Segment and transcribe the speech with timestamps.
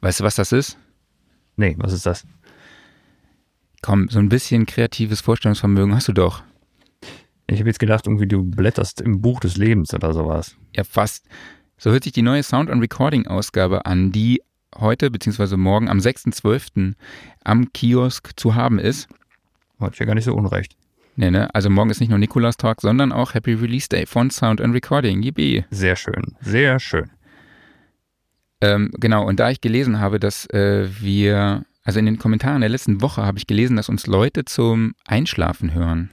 [0.00, 0.78] Weißt du, was das ist?
[1.56, 2.26] Nee, was ist das?
[3.82, 6.42] Komm, so ein bisschen kreatives Vorstellungsvermögen hast du doch.
[7.46, 10.56] Ich habe jetzt gedacht, irgendwie du blätterst im Buch des Lebens oder sowas.
[10.74, 11.26] Ja, fast.
[11.78, 14.42] So hört sich die neue Sound- und Recording-Ausgabe an, die
[14.76, 15.56] heute bzw.
[15.56, 16.94] morgen am 6.12.
[17.44, 19.08] am Kiosk zu haben ist.
[19.92, 20.76] Ich ja gar nicht so unrecht.
[21.16, 21.52] Nee, ne?
[21.54, 24.74] Also morgen ist nicht nur Nikolaus Talk, sondern auch Happy Release Day von Sound and
[24.74, 25.22] Recording.
[25.22, 25.64] Yippie.
[25.70, 27.10] Sehr schön, sehr schön.
[28.60, 32.70] Ähm, genau, und da ich gelesen habe, dass äh, wir, also in den Kommentaren der
[32.70, 36.10] letzten Woche habe ich gelesen, dass uns Leute zum Einschlafen hören.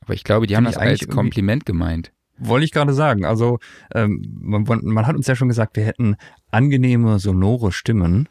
[0.00, 2.12] Aber ich glaube, die haben das ich eigentlich als Kompliment gemeint.
[2.38, 3.24] Wollte ich gerade sagen.
[3.24, 3.58] Also
[3.94, 6.16] ähm, man, man hat uns ja schon gesagt, wir hätten
[6.50, 8.28] angenehme, sonore Stimmen.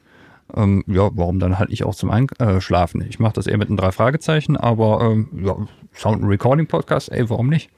[0.56, 3.02] Ähm, ja, warum dann halt nicht auch zum Einschlafen?
[3.08, 5.56] Ich mache das eher mit einem drei Fragezeichen, aber ähm, ja,
[5.94, 7.72] Sound Recording Podcast, ey, warum nicht?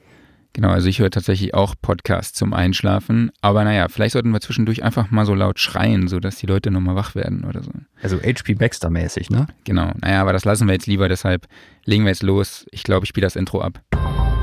[0.56, 3.30] Genau, also ich höre tatsächlich auch Podcasts zum Einschlafen.
[3.42, 6.96] Aber naja, vielleicht sollten wir zwischendurch einfach mal so laut schreien, sodass die Leute nochmal
[6.96, 7.72] wach werden oder so.
[8.02, 9.48] Also HP Baxter mäßig, ne?
[9.66, 11.46] Genau, naja, aber das lassen wir jetzt lieber, deshalb
[11.84, 12.66] legen wir jetzt los.
[12.72, 13.82] Ich glaube, ich spiele das Intro ab.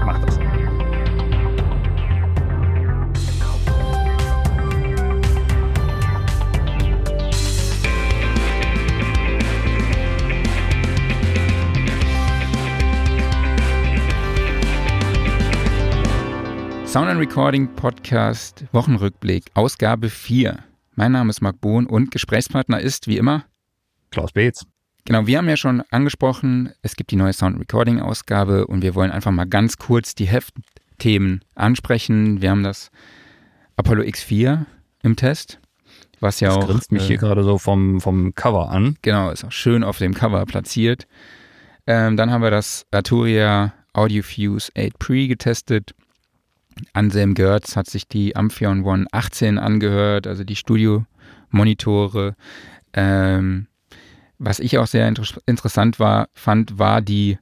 [0.05, 0.39] Mach das.
[16.93, 20.59] Sound and Recording Podcast Wochenrückblick, Ausgabe 4.
[20.95, 23.47] Mein Name ist Marc Bohn und Gesprächspartner ist wie immer
[24.11, 24.67] Klaus Beetz.
[25.07, 28.95] Genau, wir haben ja schon angesprochen, es gibt die neue Sound Recording Ausgabe und wir
[28.95, 32.43] wollen einfach mal ganz kurz die Heftthemen ansprechen.
[32.43, 32.91] Wir haben das
[33.77, 34.67] Apollo X4
[35.03, 35.61] im Test,
[36.20, 38.98] was ja Das auch grinst mich äh, hier gerade so vom, vom Cover an.
[39.01, 41.07] Genau, ist auch schön auf dem Cover platziert.
[41.87, 45.95] Ähm, dann haben wir das Arturia AudioFuse 8 Pre getestet.
[46.92, 52.34] Anselm Görz hat sich die Amphion One 18 angehört, also die Studio-Monitore.
[52.95, 53.67] Ähm,
[54.39, 57.39] was ich auch sehr inter interessant war, fand, war die,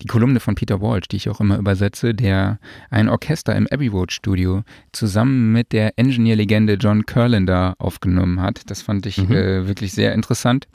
[0.00, 2.58] die Kolumne von Peter Walsh, die ich auch immer übersetze, der
[2.90, 4.62] ein Orchester im Abbey Road Studio
[4.92, 8.62] zusammen mit der Engineer-Legende John Curlander aufgenommen hat.
[8.70, 9.32] Das fand ich Mhm.
[9.32, 10.68] äh, wirklich sehr interessant.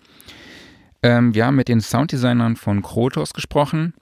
[1.02, 3.94] Ähm, wir haben mit den Sounddesignern von Krotos gesprochen.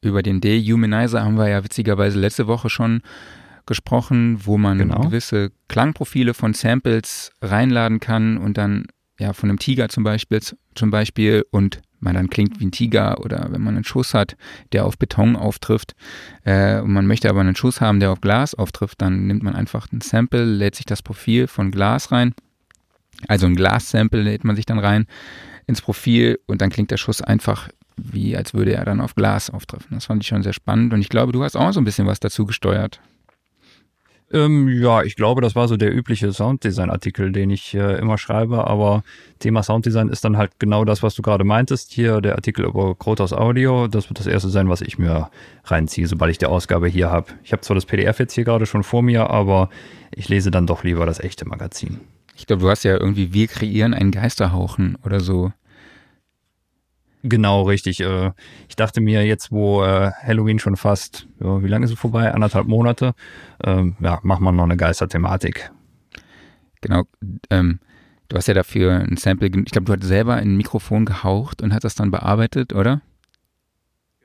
[0.00, 3.02] Über den Dehumanizer haben wir ja witzigerweise letzte Woche schon
[3.66, 5.00] gesprochen, wo man Genau.
[5.00, 8.86] gewisse Klangprofile von Samples reinladen kann und dann
[9.18, 10.40] ja von einem Tiger zum Beispiel
[10.74, 14.36] zum Beispiel und man dann klingt wie ein Tiger oder wenn man einen Schuss hat,
[14.72, 15.96] der auf Beton auftrifft
[16.44, 19.56] äh, und man möchte aber einen Schuss haben, der auf Glas auftrifft, dann nimmt man
[19.56, 22.34] einfach ein Sample, lädt sich das Profil von Glas rein,
[23.26, 25.06] also ein Glas-Sample lädt man sich dann rein
[25.66, 29.50] ins Profil und dann klingt der Schuss einfach wie als würde er dann auf Glas
[29.50, 29.88] auftreffen.
[29.90, 32.06] Das fand ich schon sehr spannend und ich glaube, du hast auch so ein bisschen
[32.06, 33.00] was dazu gesteuert.
[34.30, 38.66] Ähm, ja, ich glaube, das war so der übliche Sounddesign-Artikel, den ich äh, immer schreibe,
[38.66, 39.02] aber
[39.38, 41.92] Thema Sounddesign ist dann halt genau das, was du gerade meintest.
[41.92, 45.30] Hier der Artikel über Krotos Audio, das wird das erste sein, was ich mir
[45.64, 47.28] reinziehe, sobald ich die Ausgabe hier habe.
[47.42, 49.70] Ich habe zwar das PDF jetzt hier gerade schon vor mir, aber
[50.14, 52.00] ich lese dann doch lieber das echte Magazin.
[52.36, 55.52] Ich glaube, du hast ja irgendwie Wir kreieren einen Geisterhauchen oder so.
[57.22, 58.00] Genau, richtig.
[58.00, 58.32] Äh,
[58.68, 62.32] Ich dachte mir jetzt, wo äh, Halloween schon fast, wie lange ist es vorbei?
[62.32, 63.14] Anderthalb Monate.
[63.64, 65.70] Ähm, Ja, machen wir noch eine Geisterthematik.
[66.80, 67.04] Genau.
[67.50, 67.80] Ähm,
[68.28, 71.72] du hast ja dafür ein Sample, ich glaube, du hast selber ein Mikrofon gehaucht und
[71.74, 73.02] hast das dann bearbeitet, oder?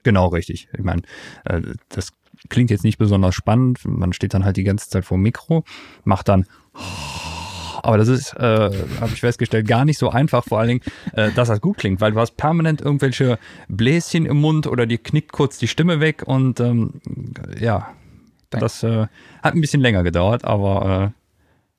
[0.04, 0.68] Genau, richtig.
[0.74, 1.02] Ich meine,
[1.46, 2.12] äh, das
[2.50, 3.80] klingt jetzt nicht besonders spannend.
[3.86, 5.64] Man steht dann halt die ganze Zeit vor dem Mikro,
[6.04, 6.46] macht dann
[7.84, 8.40] aber das ist, äh,
[9.02, 10.82] habe ich festgestellt, gar nicht so einfach, vor allen Dingen,
[11.14, 14.98] äh, dass das gut klingt, weil du hast permanent irgendwelche Bläschen im Mund oder dir
[14.98, 17.02] knickt kurz die Stimme weg und ähm,
[17.60, 17.90] ja,
[18.50, 19.08] Dank- das äh,
[19.44, 20.88] hat ein bisschen länger gedauert, aber äh,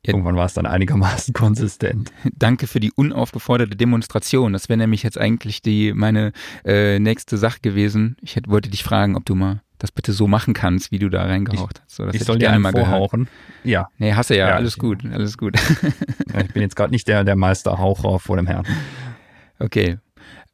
[0.06, 0.12] Ja.
[0.12, 2.12] irgendwann war es dann einigermaßen konsistent.
[2.36, 4.52] Danke für die unaufgeforderte Demonstration.
[4.52, 6.32] Das wäre nämlich jetzt eigentlich die meine
[6.66, 8.16] äh, nächste Sache gewesen.
[8.20, 11.08] Ich hätte, wollte dich fragen, ob du mal das bitte so machen kannst, wie du
[11.08, 11.96] da reingehaucht hast.
[11.96, 12.88] So, das ich soll dir gerne einen mal gehört.
[12.88, 13.28] vorhauchen.
[13.64, 15.56] Ja, Nee, hast du ja, Ja, alles gut, alles gut.
[16.38, 18.64] ich bin jetzt gerade nicht der, der Meisterhaucher vor dem Herrn.
[19.58, 19.98] Okay.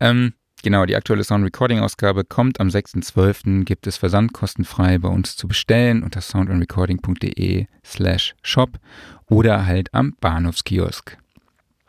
[0.00, 3.64] Ähm, genau, die aktuelle Sound Recording Ausgabe kommt am 6.12.
[3.64, 8.78] Gibt es versandkostenfrei bei uns zu bestellen unter soundandrecording.de slash shop
[9.26, 11.16] oder halt am Bahnhofskiosk.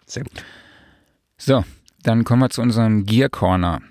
[0.05, 0.43] Sehr gut.
[1.37, 1.63] So,
[2.03, 3.81] dann kommen wir zu unserem Gear Corner.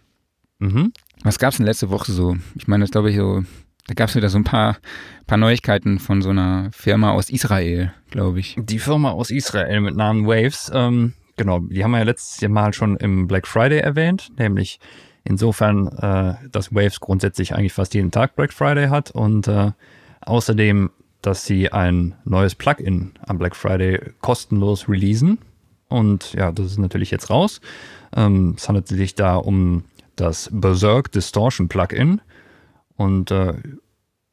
[0.58, 0.92] Mhm.
[1.22, 2.36] Was gab es denn letzte Woche so?
[2.54, 3.42] Ich meine, das glaube ich so,
[3.86, 4.78] da gab es wieder so ein paar,
[5.26, 8.56] paar Neuigkeiten von so einer Firma aus Israel, glaube ich.
[8.58, 12.72] Die Firma aus Israel mit Namen Waves, ähm, genau, die haben wir ja letztes mal
[12.72, 14.80] schon im Black Friday erwähnt, nämlich
[15.24, 19.72] insofern, äh, dass Waves grundsätzlich eigentlich fast jeden Tag Black Friday hat und äh,
[20.22, 20.90] außerdem,
[21.20, 25.38] dass sie ein neues Plugin am Black Friday kostenlos releasen
[25.88, 27.60] Und ja, das ist natürlich jetzt raus.
[28.16, 29.84] Ähm, es handelt sich da um
[30.16, 32.20] das Berserk Distortion Plugin.
[32.96, 33.54] Und äh,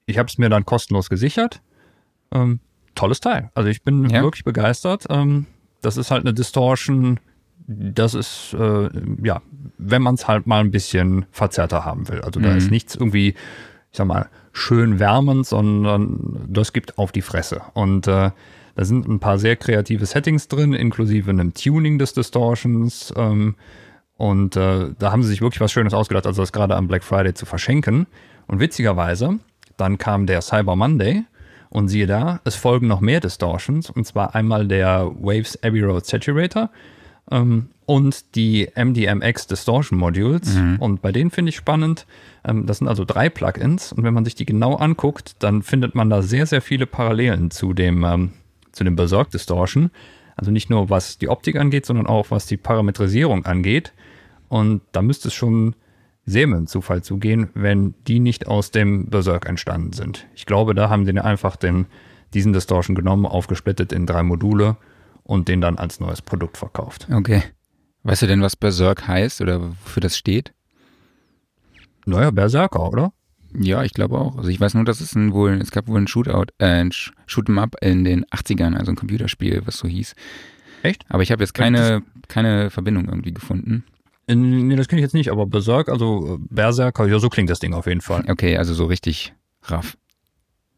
[0.05, 1.61] ich habe es mir dann kostenlos gesichert.
[2.31, 2.59] Ähm,
[2.95, 3.51] tolles Teil.
[3.53, 4.21] Also ich bin ja.
[4.21, 5.05] wirklich begeistert.
[5.09, 5.45] Ähm,
[5.81, 7.19] das ist halt eine Distortion,
[7.67, 8.89] das ist, äh,
[9.23, 9.41] ja,
[9.77, 12.21] wenn man es halt mal ein bisschen verzerrter haben will.
[12.21, 12.57] Also da mhm.
[12.57, 17.61] ist nichts irgendwie, ich sag mal, schön wärmend, sondern das gibt auf die Fresse.
[17.73, 18.31] Und äh,
[18.75, 23.13] da sind ein paar sehr kreative Settings drin, inklusive einem Tuning des Distortions.
[23.15, 23.55] Ähm,
[24.17, 27.03] und äh, da haben sie sich wirklich was Schönes ausgedacht, also das gerade am Black
[27.03, 28.07] Friday zu verschenken.
[28.47, 29.39] Und witzigerweise,
[29.77, 31.23] dann kam der Cyber Monday
[31.69, 36.05] und siehe da, es folgen noch mehr Distortions, und zwar einmal der Waves Abbey Road
[36.05, 36.69] Saturator
[37.29, 40.55] ähm, und die MDMX Distortion Modules.
[40.55, 40.77] Mhm.
[40.79, 42.07] Und bei denen finde ich spannend,
[42.43, 45.93] ähm, das sind also drei Plugins, und wenn man sich die genau anguckt, dann findet
[45.93, 48.31] man da sehr, sehr viele Parallelen zu dem, ähm,
[48.71, 49.91] zu dem Berserk Distortion.
[50.35, 53.91] Also nicht nur was die Optik angeht, sondern auch was die Parametrisierung angeht.
[54.49, 55.75] Und da müsste es schon
[56.25, 60.27] sehr mit dem Zufall zugehen, wenn die nicht aus dem Berserk entstanden sind.
[60.35, 61.87] Ich glaube, da haben sie einfach den,
[62.33, 64.77] diesen Distortion genommen, aufgesplittet in drei Module
[65.23, 67.07] und den dann als neues Produkt verkauft.
[67.11, 67.43] Okay.
[68.03, 70.53] Weißt du denn, was Berserk heißt oder wofür das steht?
[72.05, 73.13] Naja, Berserker, oder?
[73.53, 74.37] Ja, ich glaube auch.
[74.37, 76.91] Also ich weiß nur, dass es ein wohl, es gab wohl ein Shootout, äh, ein
[76.91, 80.15] Shoot'em Up in den 80ern, also ein Computerspiel, was so hieß.
[80.83, 81.05] Echt?
[81.09, 83.83] Aber ich habe jetzt keine, keine Verbindung irgendwie gefunden.
[84.27, 87.59] Nee, das kenne ich jetzt nicht, aber Berserk, also äh, Berserker, ja, so klingt das
[87.59, 88.25] Ding auf jeden Fall.
[88.27, 89.33] Okay, also so richtig
[89.63, 89.97] raff.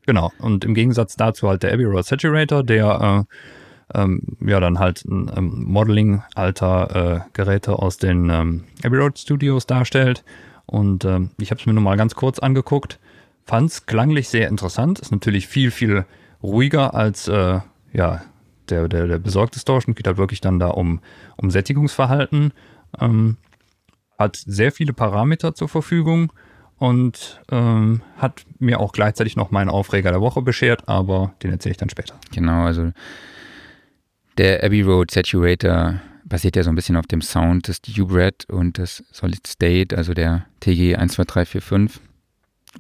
[0.06, 0.31] Genau.
[0.40, 3.25] Und im Gegensatz dazu halt der Abbey Road Saturator, der
[3.94, 8.98] äh, ähm, ja dann halt ein ähm, Modeling alter äh, Geräte aus den ähm, Abbey
[8.98, 10.24] Road Studios darstellt.
[10.66, 13.00] Und ähm, ich habe es mir nur mal ganz kurz angeguckt.
[13.46, 15.00] Fand es klanglich sehr interessant.
[15.00, 16.06] Ist natürlich viel, viel
[16.44, 17.60] ruhiger als äh,
[17.94, 18.22] ja,
[18.69, 19.96] der, der, der besorgte Distortion.
[19.96, 21.01] Geht halt wirklich dann da um,
[21.38, 22.54] um Sättigungsverhalten.
[23.00, 23.38] Ähm,
[24.18, 26.31] hat sehr viele Parameter zur Verfügung
[26.77, 31.71] und ähm, hat mir auch gleichzeitig noch meinen Aufreger der Woche beschert, aber den erzähle
[31.71, 32.15] ich dann später.
[32.33, 32.91] Genau, also
[34.38, 38.77] der Abbey Road Saturator basiert ja so ein bisschen auf dem Sound des Red und
[38.77, 42.01] des Solid State, also der TG 12345.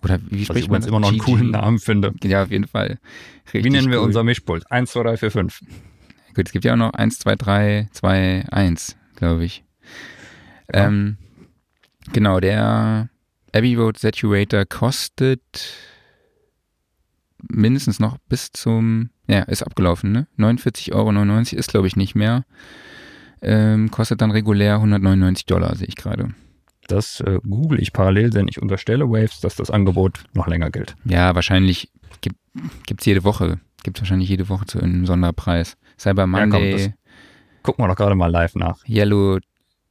[0.03, 0.81] Oder wie spricht man?
[0.81, 2.13] Ich immer noch einen coolen Namen finde.
[2.23, 2.99] Ja, auf jeden Fall.
[3.45, 4.05] Richtig wie nennen wir cool.
[4.05, 4.71] unser Mischpult?
[4.71, 5.59] 1, 2, 3, 4, 5.
[6.35, 9.63] Gut, es gibt ja auch noch 1, 2, 3, 2, 1, glaube ich.
[10.73, 10.87] Ja.
[10.87, 11.17] Ähm,
[12.13, 13.09] genau, der
[13.53, 15.41] Abbey Road Saturator kostet
[17.47, 20.27] mindestens noch bis zum, ja, ist abgelaufen, ne?
[20.37, 22.45] 49,99 Euro ist, glaube ich, nicht mehr.
[23.41, 26.33] Ähm, kostet dann regulär 199 Dollar, sehe ich gerade.
[26.87, 30.95] Das äh, google ich parallel, denn ich unterstelle Waves, dass das Angebot noch länger gilt.
[31.05, 35.77] Ja, wahrscheinlich gibt es jede Woche, gibt es wahrscheinlich jede Woche zu einem Sonderpreis.
[35.97, 36.71] Cyber Monday.
[36.71, 36.93] Ja, komm,
[37.63, 38.83] gucken wir doch gerade mal live nach.
[38.87, 39.39] Yellow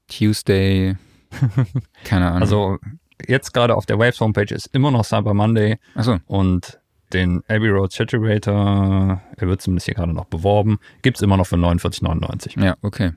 [0.08, 0.96] Tuesday,
[2.04, 2.42] keine Ahnung.
[2.42, 2.78] Also
[3.26, 5.78] jetzt gerade auf der Waves Homepage ist immer noch Cyber Monday.
[5.94, 6.18] Achso.
[6.26, 6.78] Und
[7.12, 11.46] den Abbey Road Saturator, er wird zumindest hier gerade noch beworben, gibt es immer noch
[11.46, 12.62] für 49,99.
[12.62, 13.12] Ja, okay.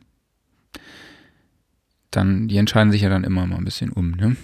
[2.10, 4.36] Dann, die entscheiden sich ja dann immer mal ein bisschen um, ne?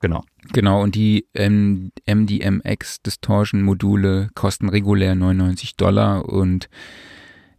[0.00, 0.24] Genau.
[0.52, 6.68] Genau, und die ähm, MDMX Distortion Module kosten regulär 99 Dollar und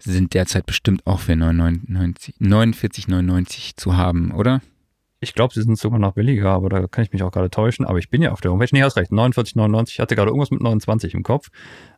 [0.03, 4.61] sind derzeit bestimmt auch für 49,99 zu haben, oder?
[5.23, 7.85] Ich glaube, sie sind sogar noch billiger, aber da kann ich mich auch gerade täuschen.
[7.85, 8.69] Aber ich bin ja auf der Homepage.
[8.71, 9.11] Nee, hast recht.
[9.11, 9.89] 49,99.
[9.89, 11.49] Ich hatte gerade irgendwas mit 29 im Kopf.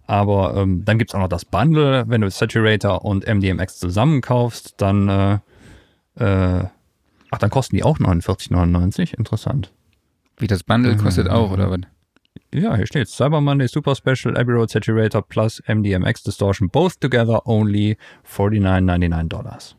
[0.05, 2.03] Aber ähm, dann gibt es auch noch das Bundle.
[2.07, 5.33] Wenn du Saturator und MDMX zusammenkaufst, dann, äh,
[6.19, 6.65] äh,
[7.31, 9.17] ach, dann kosten die auch 49,99.
[9.17, 9.71] Interessant.
[10.37, 11.79] Wie das Bundle kostet auch, oder was?
[12.53, 17.47] Ja, hier steht Cyber Monday Super Special Abbey Road Saturator plus MDMX Distortion both together
[17.47, 19.75] only 49,99 Dollars.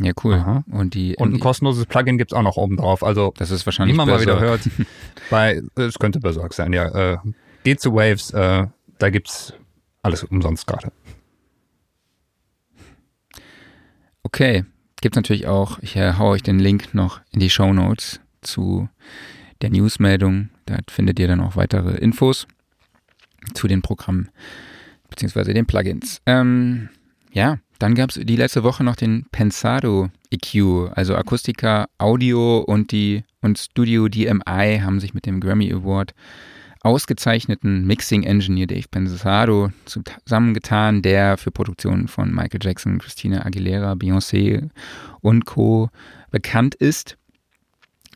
[0.00, 0.34] Ja, cool.
[0.34, 0.64] Aha.
[0.70, 3.04] Und, die, und ein kostenloses Plugin gibt es auch noch oben drauf.
[3.04, 4.68] Also, das ist wahrscheinlich wie man mal wieder hört,
[5.30, 7.12] bei, es könnte besorgt sein, ja.
[7.12, 7.18] Äh,
[7.62, 8.66] geht zu Waves, äh,
[8.98, 9.54] da es
[10.02, 10.90] alles umsonst gerade.
[14.24, 14.64] Okay,
[15.00, 18.20] gibt es natürlich auch, ich äh, hau euch den Link noch in die Show Notes
[18.40, 18.88] zu
[19.64, 20.50] der Newsmeldung.
[20.66, 22.46] Da findet ihr dann auch weitere Infos
[23.54, 24.28] zu den Programmen
[25.08, 25.54] bzw.
[25.54, 26.20] den Plugins.
[26.26, 26.90] Ähm,
[27.32, 32.92] ja, dann gab es die letzte Woche noch den Pensado EQ, also Akustika Audio und
[32.92, 36.14] die und Studio DMI haben sich mit dem Grammy Award
[36.82, 44.68] ausgezeichneten Mixing Engineer Dave Pensado zusammengetan, der für Produktionen von Michael Jackson, Christina Aguilera, Beyoncé
[45.22, 45.88] und Co.
[46.30, 47.16] bekannt ist.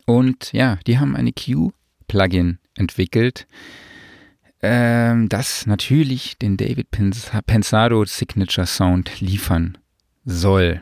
[0.08, 3.46] Und ja, die haben eine Q-Plugin entwickelt,
[4.62, 9.76] ähm, das natürlich den David Pensado Signature Sound liefern
[10.24, 10.80] soll.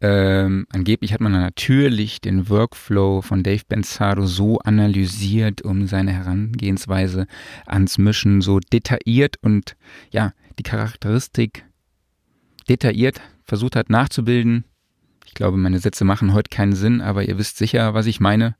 [0.00, 7.26] Ähm, angeblich hat man natürlich den Workflow von Dave Benzado so analysiert, um seine Herangehensweise
[7.66, 9.76] ans Mischen so detailliert und
[10.10, 11.66] ja, die Charakteristik
[12.66, 14.64] detailliert versucht hat nachzubilden.
[15.28, 18.56] Ich glaube, meine Sätze machen heute keinen Sinn, aber ihr wisst sicher, was ich meine.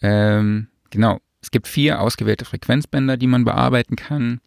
[0.00, 1.20] Ähm, genau.
[1.42, 4.40] Es gibt vier ausgewählte Frequenzbänder, die man bearbeiten kann.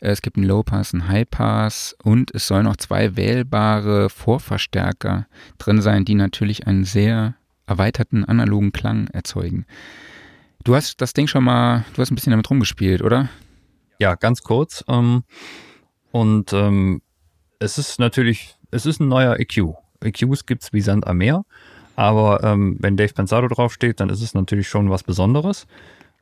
[0.00, 5.26] Es gibt einen Low-Pass, einen High-Pass und es sollen noch zwei wählbare Vorverstärker
[5.58, 9.66] drin sein, die natürlich einen sehr erweiterten analogen Klang erzeugen.
[10.64, 13.28] Du hast das Ding schon mal, du hast ein bisschen damit rumgespielt, oder?
[13.98, 14.82] Ja, ganz kurz.
[14.88, 15.24] Ähm,
[16.10, 17.02] und ähm,
[17.58, 19.74] es ist natürlich, es ist ein neuer EQ.
[20.02, 21.44] EQs gibt es wie Sand am Meer.
[21.96, 25.66] Aber ähm, wenn Dave Pensado draufsteht, dann ist es natürlich schon was Besonderes.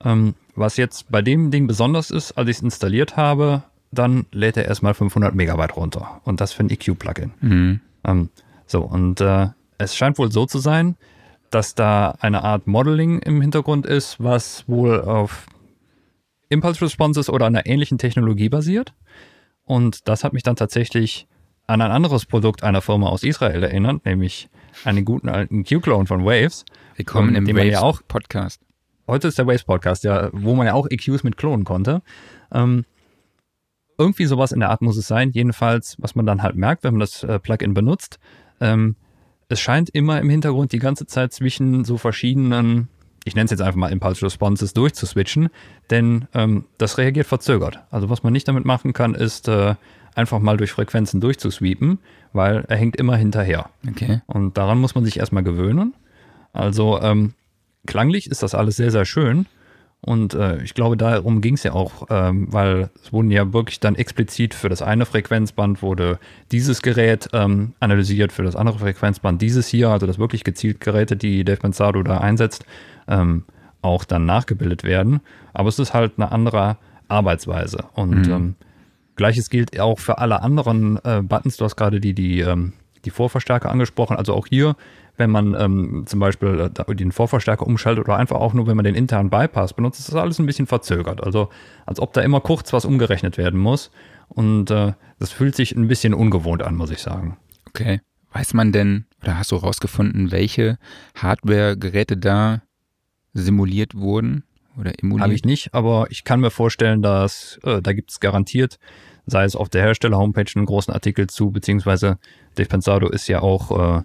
[0.04, 4.56] Ähm, was jetzt bei dem Ding besonders ist, als ich es installiert habe, dann lädt
[4.56, 6.20] er erstmal 500 Megabyte runter.
[6.24, 7.32] Und das für ein EQ-Plugin.
[7.40, 7.80] Mhm.
[8.04, 8.30] Ähm,
[8.66, 10.96] so, und äh, es scheint wohl so zu sein,
[11.50, 15.46] dass da eine Art Modeling im Hintergrund ist, was wohl auf
[16.48, 18.92] Impulse Responses oder einer ähnlichen Technologie basiert.
[19.64, 21.26] Und das hat mich dann tatsächlich
[21.70, 24.48] an ein anderes Produkt einer Firma aus Israel erinnert, nämlich
[24.84, 26.64] einen guten alten Q-Clone von Waves.
[26.96, 28.60] Willkommen im Waves ja auch Podcast.
[29.06, 32.02] Heute ist der Waves Podcast, ja, wo man ja auch EQs mit klonen konnte.
[32.52, 32.84] Ähm,
[33.98, 35.30] irgendwie sowas in der Art muss es sein.
[35.30, 38.18] Jedenfalls, was man dann halt merkt, wenn man das äh, Plugin benutzt,
[38.60, 38.96] ähm,
[39.48, 42.88] es scheint immer im Hintergrund die ganze Zeit zwischen so verschiedenen,
[43.24, 45.50] ich nenne es jetzt einfach mal Impulse Responses, durchzuswitchen,
[45.88, 47.78] denn ähm, das reagiert verzögert.
[47.92, 49.76] Also was man nicht damit machen kann, ist äh,
[50.20, 51.98] einfach mal durch Frequenzen durchzusweepen,
[52.32, 53.70] weil er hängt immer hinterher.
[53.88, 54.20] Okay.
[54.26, 55.94] Und daran muss man sich erstmal gewöhnen.
[56.52, 57.34] Also ähm,
[57.86, 59.46] klanglich ist das alles sehr, sehr schön.
[60.02, 63.80] Und äh, ich glaube, darum ging es ja auch, ähm, weil es wurden ja wirklich
[63.80, 66.18] dann explizit für das eine Frequenzband wurde
[66.52, 71.16] dieses Gerät ähm, analysiert, für das andere Frequenzband dieses hier, also das wirklich gezielt Geräte,
[71.16, 72.64] die Dave Pensado da einsetzt,
[73.08, 73.44] ähm,
[73.82, 75.20] auch dann nachgebildet werden.
[75.52, 77.84] Aber es ist halt eine andere Arbeitsweise.
[77.94, 78.54] Und mhm.
[79.20, 81.58] Gleiches gilt auch für alle anderen äh, Buttons.
[81.58, 82.72] Du hast gerade die, die, ähm,
[83.04, 84.16] die Vorverstärker angesprochen.
[84.16, 84.76] Also auch hier,
[85.18, 88.86] wenn man ähm, zum Beispiel äh, den Vorverstärker umschaltet oder einfach auch nur, wenn man
[88.86, 91.22] den internen Bypass benutzt, ist das alles ein bisschen verzögert.
[91.22, 91.50] Also
[91.84, 93.90] als ob da immer kurz was umgerechnet werden muss.
[94.28, 97.36] Und äh, das fühlt sich ein bisschen ungewohnt an, muss ich sagen.
[97.68, 98.00] Okay.
[98.32, 100.78] Weiß man denn oder hast du herausgefunden, welche
[101.14, 102.62] Hardware-Geräte da
[103.34, 104.44] simuliert wurden
[104.78, 105.24] oder emuliert?
[105.24, 108.78] Habe ich nicht, aber ich kann mir vorstellen, dass äh, da gibt es garantiert
[109.30, 112.18] sei es auf der Hersteller-Homepage einen großen Artikel zu, beziehungsweise
[112.56, 114.02] Dave Pensado ist ja auch äh,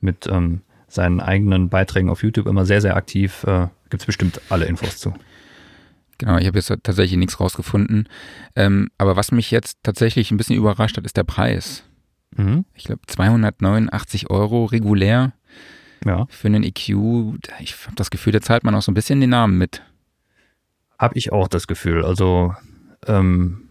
[0.00, 3.44] mit ähm, seinen eigenen Beiträgen auf YouTube immer sehr, sehr aktiv.
[3.44, 5.14] Äh, Gibt es bestimmt alle Infos zu.
[6.18, 8.08] Genau, ich habe jetzt tatsächlich nichts rausgefunden.
[8.56, 11.84] Ähm, aber was mich jetzt tatsächlich ein bisschen überrascht hat, ist der Preis.
[12.36, 12.64] Mhm.
[12.74, 15.32] Ich glaube 289 Euro regulär
[16.04, 16.26] ja.
[16.28, 16.88] für einen EQ.
[17.60, 19.82] Ich habe das Gefühl, da zahlt man auch so ein bisschen den Namen mit.
[20.98, 22.04] Habe ich auch das Gefühl.
[22.04, 22.54] Also
[23.06, 23.67] ähm,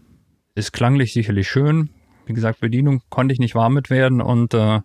[0.58, 1.90] ist klanglich sicherlich schön.
[2.26, 4.80] Wie gesagt, Bedienung konnte ich nicht warm mit werden und äh,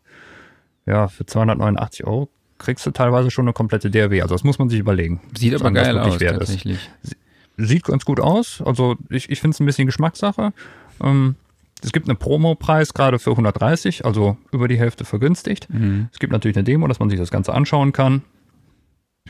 [0.85, 4.21] ja, für 289 Euro kriegst du teilweise schon eine komplette DRW.
[4.21, 5.21] Also das muss man sich überlegen.
[5.37, 6.89] Sieht aber geil aus, tatsächlich.
[7.01, 7.17] Ist.
[7.57, 8.61] Sieht ganz gut aus.
[8.65, 10.53] Also ich, ich finde es ein bisschen Geschmackssache.
[11.01, 11.35] Ähm,
[11.83, 15.67] es gibt einen Promo-Preis gerade für 130, also über die Hälfte vergünstigt.
[15.69, 16.07] Mhm.
[16.13, 18.21] Es gibt natürlich eine Demo, dass man sich das Ganze anschauen kann.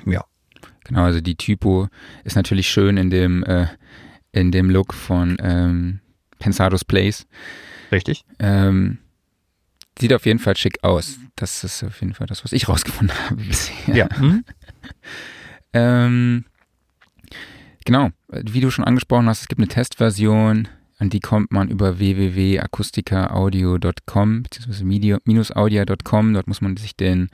[0.05, 0.23] Ja.
[0.83, 1.87] Genau, also die Typo
[2.23, 3.67] ist natürlich schön in dem, äh,
[4.31, 6.01] in dem Look von ähm,
[6.43, 7.25] Pensados Place.
[7.89, 8.25] Richtig.
[8.37, 8.97] Ähm,
[9.97, 11.17] sieht auf jeden Fall schick aus.
[11.37, 13.95] Das ist auf jeden Fall das, was ich rausgefunden habe bisher.
[13.95, 14.09] Ja.
[14.17, 14.43] Hm?
[15.73, 16.43] ähm,
[17.85, 20.67] genau, wie du schon angesprochen hast, es gibt eine Testversion,
[20.99, 25.17] an die kommt man über www.akustikaudio.com bzw.
[25.23, 26.33] minusaudio.com.
[26.33, 27.29] Dort muss man sich den,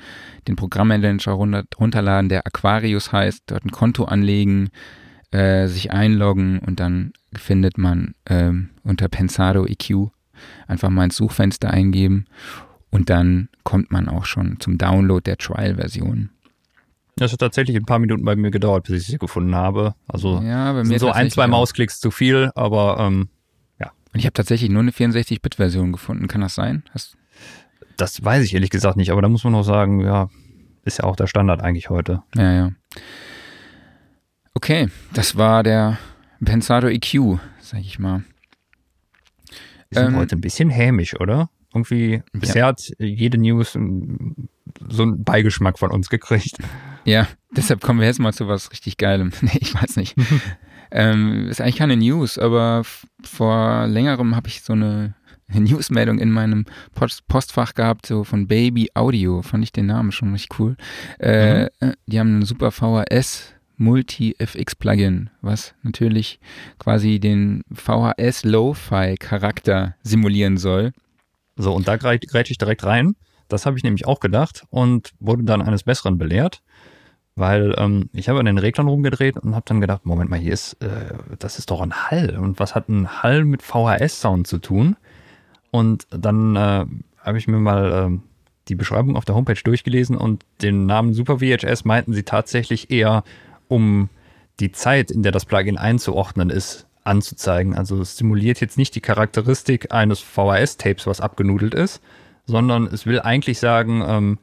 [0.48, 4.70] den Programmmanager runterladen, der Aquarius heißt, dort ein Konto anlegen,
[5.32, 10.10] äh, sich einloggen und dann findet man ähm, unter Pensado EQ
[10.68, 12.26] einfach mal ins Suchfenster eingeben
[12.90, 16.30] und dann kommt man auch schon zum Download der Trial-Version.
[17.18, 19.94] Das hat tatsächlich ein paar Minuten bei mir gedauert, bis ich sie gefunden habe.
[20.08, 23.28] Also ja, bei mir so ein, zwei Mausklicks zu viel, aber ähm,
[23.78, 23.92] ja.
[24.14, 26.28] Und ich habe tatsächlich nur eine 64-Bit-Version gefunden.
[26.28, 26.84] Kann das sein?
[26.94, 27.18] Hast
[28.00, 30.30] das weiß ich ehrlich gesagt nicht, aber da muss man noch sagen, ja,
[30.86, 32.24] ist ja auch der Standard eigentlich heute.
[32.36, 32.72] Ja, ja.
[34.62, 35.98] Okay, das war der
[36.44, 38.26] Pensado EQ, sag ich mal.
[39.90, 41.50] Wir sind ähm, heute ein bisschen hämisch, oder?
[41.74, 42.68] Irgendwie, bisher ja.
[42.68, 46.58] hat jede News so einen Beigeschmack von uns gekriegt.
[47.06, 49.32] Ja, deshalb kommen wir jetzt mal zu was richtig Geilem.
[49.42, 50.16] nee, ich weiß nicht.
[50.92, 52.82] Ähm, ist eigentlich keine News, aber
[53.24, 55.14] vor längerem habe ich so eine
[55.48, 59.44] Newsmeldung in meinem Post Postfach gehabt, so von Baby Audio.
[59.44, 60.76] Fand ich den Namen schon richtig cool.
[61.20, 61.70] Äh, mhm.
[61.80, 66.40] Äh, die haben einen super VHS Multi-FX-Plugin, was natürlich
[66.78, 70.94] quasi den VHS-Lo-Fi-Charakter simulieren soll.
[71.56, 72.20] So, und da greife
[72.50, 73.16] ich direkt rein.
[73.48, 76.62] Das habe ich nämlich auch gedacht und wurde dann eines Besseren belehrt,
[77.36, 80.54] weil ähm, ich habe an den Reglern rumgedreht und habe dann gedacht, Moment mal, hier
[80.54, 82.38] ist, äh, das ist doch ein Hall.
[82.38, 84.98] Und was hat ein Hall mit VHS-Sound zu tun?
[85.72, 86.86] Und dann äh,
[87.18, 88.20] habe ich mir mal äh,
[88.68, 93.24] die Beschreibung auf der Homepage durchgelesen und den Namen Super VHS meinten sie tatsächlich eher
[93.70, 94.10] um
[94.60, 97.76] die Zeit, in der das Plugin einzuordnen ist, anzuzeigen.
[97.76, 102.02] Also es simuliert jetzt nicht die Charakteristik eines VHS-Tapes, was abgenudelt ist,
[102.46, 104.40] sondern es will eigentlich sagen, ähm,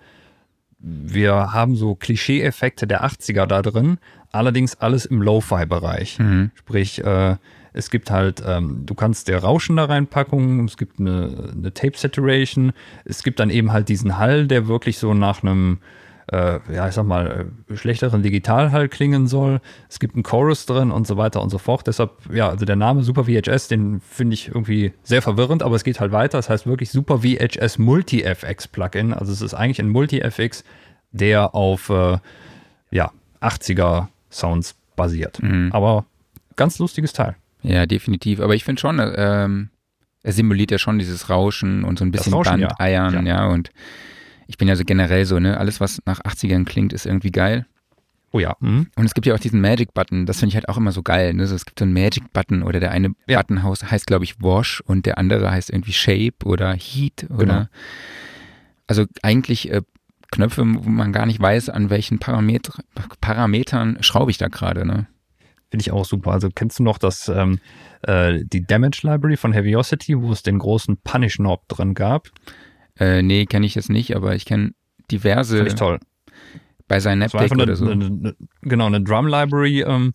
[0.79, 3.99] wir haben so Klischee-Effekte der 80er da drin,
[4.33, 6.19] allerdings alles im Lo-Fi-Bereich.
[6.19, 6.51] Mhm.
[6.55, 7.37] Sprich, äh,
[7.73, 12.73] es gibt halt, ähm, du kannst der Rauschen da reinpacken, es gibt eine, eine Tape-Saturation,
[13.05, 15.79] es gibt dann eben halt diesen Hall, der wirklich so nach einem
[16.33, 19.61] äh, ja, ich sag mal, äh, schlechteren Digitalhall klingen soll.
[19.89, 21.87] Es gibt einen Chorus drin und so weiter und so fort.
[21.87, 25.85] Deshalb, ja, also der Name Super VHS, den finde ich irgendwie sehr verwirrend, aber es
[25.85, 26.39] geht halt weiter.
[26.39, 29.13] Das heißt wirklich Super VHS Multi-FX Plugin.
[29.13, 30.65] Also es ist eigentlich ein Multi-FX,
[31.13, 32.19] der auf, äh,
[32.91, 35.41] ja, 80er Sounds basiert.
[35.43, 35.71] Mhm.
[35.73, 36.07] Aber
[36.57, 37.37] ganz lustiges Teil.
[37.63, 38.41] Ja, definitiv.
[38.41, 39.71] Aber ich finde schon, ähm,
[40.23, 43.45] er simuliert ja schon dieses Rauschen und so ein bisschen Rauschen, Bandeiern, ja.
[43.45, 43.47] ja.
[43.47, 43.71] Und
[44.47, 47.67] ich bin ja so generell so, ne, alles, was nach 80ern klingt, ist irgendwie geil.
[48.33, 48.57] Oh ja.
[48.61, 48.89] Mhm.
[48.97, 51.33] Und es gibt ja auch diesen Magic-Button, das finde ich halt auch immer so geil.
[51.33, 51.47] Ne?
[51.47, 53.39] So, es gibt so einen Magic-Button oder der eine ja.
[53.39, 57.45] Button heißt, glaube ich, Wash und der andere heißt irgendwie Shape oder Heat oder.
[57.45, 57.67] Genau.
[58.89, 59.83] Also eigentlich äh,
[60.31, 62.75] Knöpfe, wo man gar nicht weiß, an welchen Parameter,
[63.21, 64.85] Parametern schraube ich da gerade.
[64.85, 65.07] Ne?
[65.71, 66.33] Finde ich auch super.
[66.33, 67.59] Also kennst du noch das, ähm,
[68.03, 72.29] äh, die Damage Library von Heaviosity, wo es den großen Punish Knob drin gab?
[72.99, 74.73] Äh, nee, kenne ich jetzt nicht, aber ich kenne
[75.11, 75.57] diverse.
[75.57, 75.99] Finde ich toll.
[76.89, 77.89] Bei Synaptic oder eine, so.
[77.89, 79.83] Eine, eine, genau, eine Drum Library.
[79.83, 80.15] Ähm,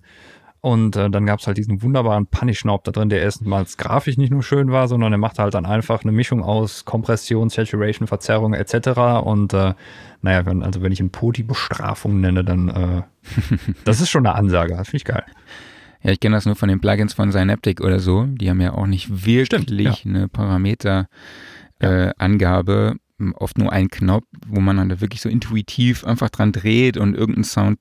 [0.61, 4.31] und äh, dann gab es halt diesen wunderbaren Punish-Knob da drin, der erstmals grafisch nicht
[4.31, 8.53] nur schön war, sondern er macht halt dann einfach eine Mischung aus Kompression, Saturation, Verzerrung
[8.53, 9.23] etc.
[9.23, 9.73] Und äh,
[10.21, 13.01] naja, wenn, also wenn ich ein Poti-Bestrafung nenne, dann äh,
[13.85, 14.75] das ist schon eine Ansage.
[14.75, 15.25] Das finde ich geil.
[16.03, 18.25] Ja, ich kenne das nur von den Plugins von Synaptic oder so.
[18.25, 19.95] Die haben ja auch nicht wirklich Stimmt, ja.
[20.05, 21.07] eine Parameter
[21.81, 22.95] äh, Angabe,
[23.35, 27.43] oft nur ein Knopf, wo man dann wirklich so intuitiv einfach dran dreht und irgendein
[27.43, 27.79] Sound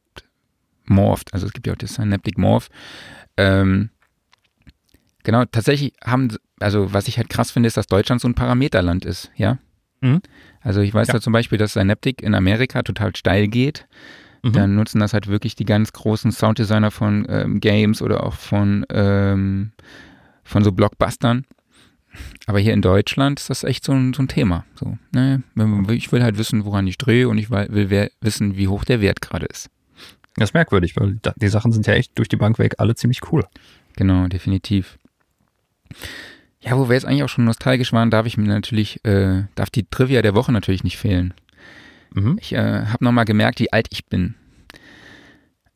[0.87, 1.33] morpht.
[1.33, 2.69] Also es gibt ja auch das Synaptic Morph.
[3.37, 3.91] Ähm,
[5.23, 9.05] genau, tatsächlich haben, also was ich halt krass finde, ist, dass Deutschland so ein Parameterland
[9.05, 9.59] ist, ja.
[10.01, 10.21] Mhm.
[10.61, 11.15] Also ich weiß ja.
[11.15, 13.87] da zum Beispiel, dass Synaptic in Amerika total steil geht.
[14.43, 14.53] Mhm.
[14.53, 18.85] Dann nutzen das halt wirklich die ganz großen Sounddesigner von ähm, Games oder auch von,
[18.91, 19.73] ähm,
[20.45, 21.45] von so Blockbustern.
[22.47, 24.65] Aber hier in Deutschland ist das echt so ein, so ein Thema.
[24.75, 25.43] So, ne?
[25.89, 29.21] Ich will halt wissen, woran ich drehe und ich will wissen, wie hoch der Wert
[29.21, 29.71] gerade ist.
[30.37, 33.21] Das ist merkwürdig, weil die Sachen sind ja echt durch die Bank weg alle ziemlich
[33.31, 33.45] cool.
[33.97, 34.99] Genau, definitiv.
[36.61, 39.71] Ja, wo wir jetzt eigentlich auch schon nostalgisch waren, darf ich mir natürlich, äh, darf
[39.71, 41.35] die Trivia der Woche natürlich nicht fehlen.
[42.13, 42.39] Mhm.
[42.41, 44.35] Ich äh, habe nochmal gemerkt, wie alt ich bin.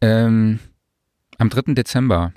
[0.01, 0.59] Ähm,
[1.39, 1.75] am 3.
[1.75, 2.33] Dezember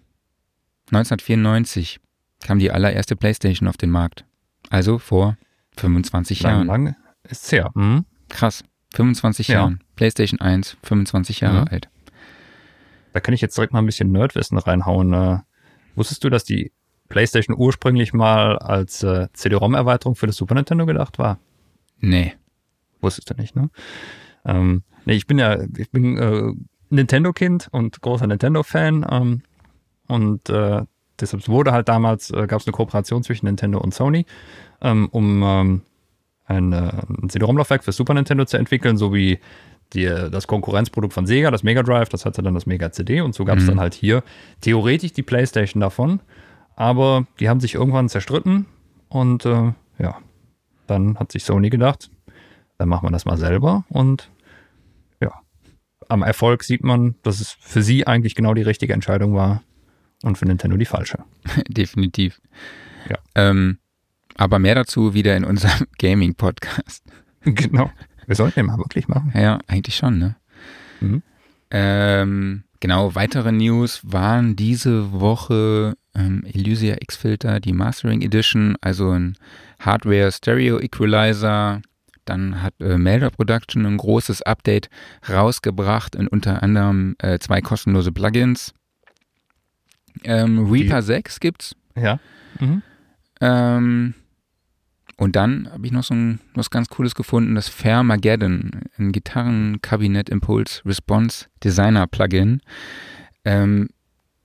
[0.92, 2.00] 1994
[2.44, 4.26] kam die allererste PlayStation auf den Markt.
[4.70, 5.38] Also vor
[5.78, 6.68] 25 lang, Jahren.
[6.68, 7.72] Lang ist es her.
[7.74, 8.06] Mhm.
[8.30, 8.64] Krass.
[8.94, 9.56] 25 ja.
[9.56, 9.84] Jahren.
[9.96, 11.68] PlayStation 1, 25 Jahre mhm.
[11.70, 11.90] alt.
[13.14, 15.14] Da kann ich jetzt direkt mal ein bisschen Nerdwissen reinhauen.
[15.14, 15.40] Äh,
[15.96, 16.72] wusstest du, dass die
[17.10, 21.40] PlayStation ursprünglich mal als äh, CD-ROM-Erweiterung für das Super Nintendo gedacht war?
[22.00, 22.34] Nee.
[23.02, 23.70] Wusstest du nicht, ne?
[24.46, 26.54] Ähm, nee, ich bin ja, ich bin äh,
[26.90, 29.06] Nintendo-Kind und großer Nintendo-Fan.
[29.10, 29.42] Ähm,
[30.08, 30.84] und äh,
[31.20, 34.26] deshalb wurde halt damals, äh, gab es eine Kooperation zwischen Nintendo und Sony,
[34.82, 35.82] ähm, um ähm,
[36.46, 39.40] ein, äh, ein CD-ROM-Laufwerk für Super Nintendo zu entwickeln, so wie
[39.94, 43.34] die, das Konkurrenzprodukt von Sega, das Mega Drive, das hatte dann das Mega CD und
[43.34, 43.70] so gab es mhm.
[43.70, 44.24] dann halt hier
[44.62, 46.20] theoretisch die PlayStation davon,
[46.76, 48.66] aber die haben sich irgendwann zerstritten
[49.10, 50.18] und äh, ja,
[50.88, 52.10] dann hat sich Sony gedacht,
[52.78, 54.30] dann machen wir das mal selber und
[55.22, 55.32] ja,
[56.10, 59.64] am Erfolg sieht man, dass es für sie eigentlich genau die richtige Entscheidung war,
[60.24, 61.20] und für Nintendo die falsche.
[61.68, 62.42] Definitiv.
[63.10, 63.18] Ja.
[63.36, 63.78] Ähm,
[64.36, 67.04] aber mehr dazu wieder in unserem Gaming-Podcast.
[67.42, 67.92] Genau.
[68.26, 69.32] Wir sollten den mal wirklich machen.
[69.34, 70.36] Ja, eigentlich schon, ne?
[71.00, 71.24] Mhm.
[71.72, 79.38] Ähm, genau, weitere News waren diese Woche ähm, Elysia X-Filter, die Mastering Edition, also ein
[79.80, 81.82] Hardware Stereo Equalizer.
[82.26, 84.90] Dann hat äh, Melder Production ein großes Update
[85.30, 88.74] rausgebracht und unter anderem äh, zwei kostenlose Plugins
[90.24, 91.76] Ähm, Reaper 6 gibt's.
[91.96, 92.20] Ja.
[92.60, 92.82] Mhm.
[93.42, 94.14] Ähm,
[95.18, 100.30] und dann habe ich noch so ein, was ganz Cooles gefunden, das Fairmageddon, ein Gitarrenkabinett
[100.30, 102.62] Impulse Response Designer Plugin.
[103.44, 103.90] Ähm,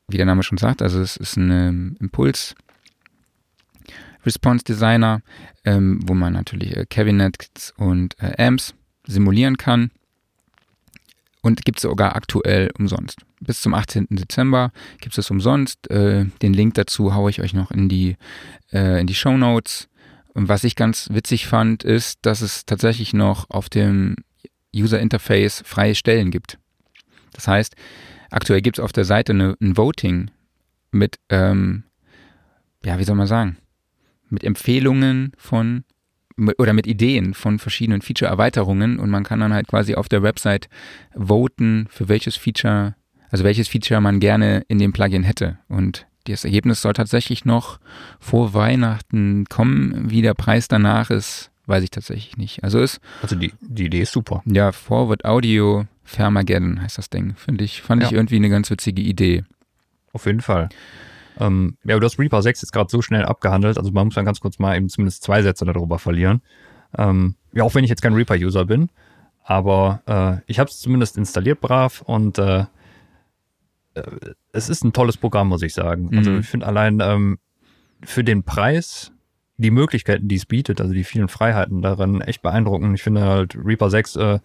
[0.08, 2.54] wie der Name schon sagt, also es ist ein ähm, Impuls
[4.24, 5.20] Response Designer,
[5.64, 8.74] ähm, wo man natürlich äh, Cabinets und äh, Amps
[9.06, 9.90] simulieren kann.
[11.42, 13.18] Und gibt es sogar aktuell umsonst.
[13.40, 14.06] Bis zum 18.
[14.10, 15.90] Dezember gibt es umsonst.
[15.90, 18.16] Äh, den Link dazu haue ich euch noch in die,
[18.72, 19.88] äh, in die Show Notes.
[20.34, 24.16] Und was ich ganz witzig fand, ist, dass es tatsächlich noch auf dem
[24.74, 26.58] User Interface freie Stellen gibt.
[27.32, 27.74] Das heißt,
[28.30, 30.30] aktuell gibt es auf der Seite eine, ein Voting
[30.92, 31.84] mit, ähm,
[32.84, 33.58] ja, wie soll man sagen,
[34.28, 35.84] mit Empfehlungen von
[36.58, 40.68] oder mit Ideen von verschiedenen Feature-Erweiterungen und man kann dann halt quasi auf der Website
[41.14, 42.94] voten, für welches Feature,
[43.30, 45.58] also welches Feature man gerne in dem Plugin hätte.
[45.68, 47.78] Und das Ergebnis soll tatsächlich noch
[48.20, 50.10] vor Weihnachten kommen.
[50.10, 52.64] Wie der Preis danach ist, weiß ich tatsächlich nicht.
[52.64, 53.00] Also ist.
[53.22, 54.42] Also die, die Idee ist super.
[54.46, 57.34] Ja, Forward Audio Fermageddon heißt das Ding.
[57.36, 58.08] Finde ich, fand ja.
[58.08, 59.44] ich irgendwie eine ganz witzige Idee.
[60.12, 60.68] Auf jeden Fall.
[61.38, 64.24] Ähm, ja, du hast Reaper 6 jetzt gerade so schnell abgehandelt, also man muss dann
[64.24, 66.42] ganz kurz mal eben zumindest zwei Sätze darüber verlieren.
[66.96, 68.90] Ähm, ja, auch wenn ich jetzt kein Reaper-User bin,
[69.44, 72.66] aber äh, ich habe es zumindest installiert brav und äh,
[73.94, 74.02] äh,
[74.52, 76.08] es ist ein tolles Programm, muss ich sagen.
[76.08, 76.18] Also mhm.
[76.18, 77.38] Also ich finde allein ähm,
[78.04, 79.12] für den Preis
[79.56, 82.94] die Möglichkeiten, die es bietet, also die vielen Freiheiten darin, echt beeindruckend.
[82.94, 84.38] Ich finde halt Reaper 6 äh,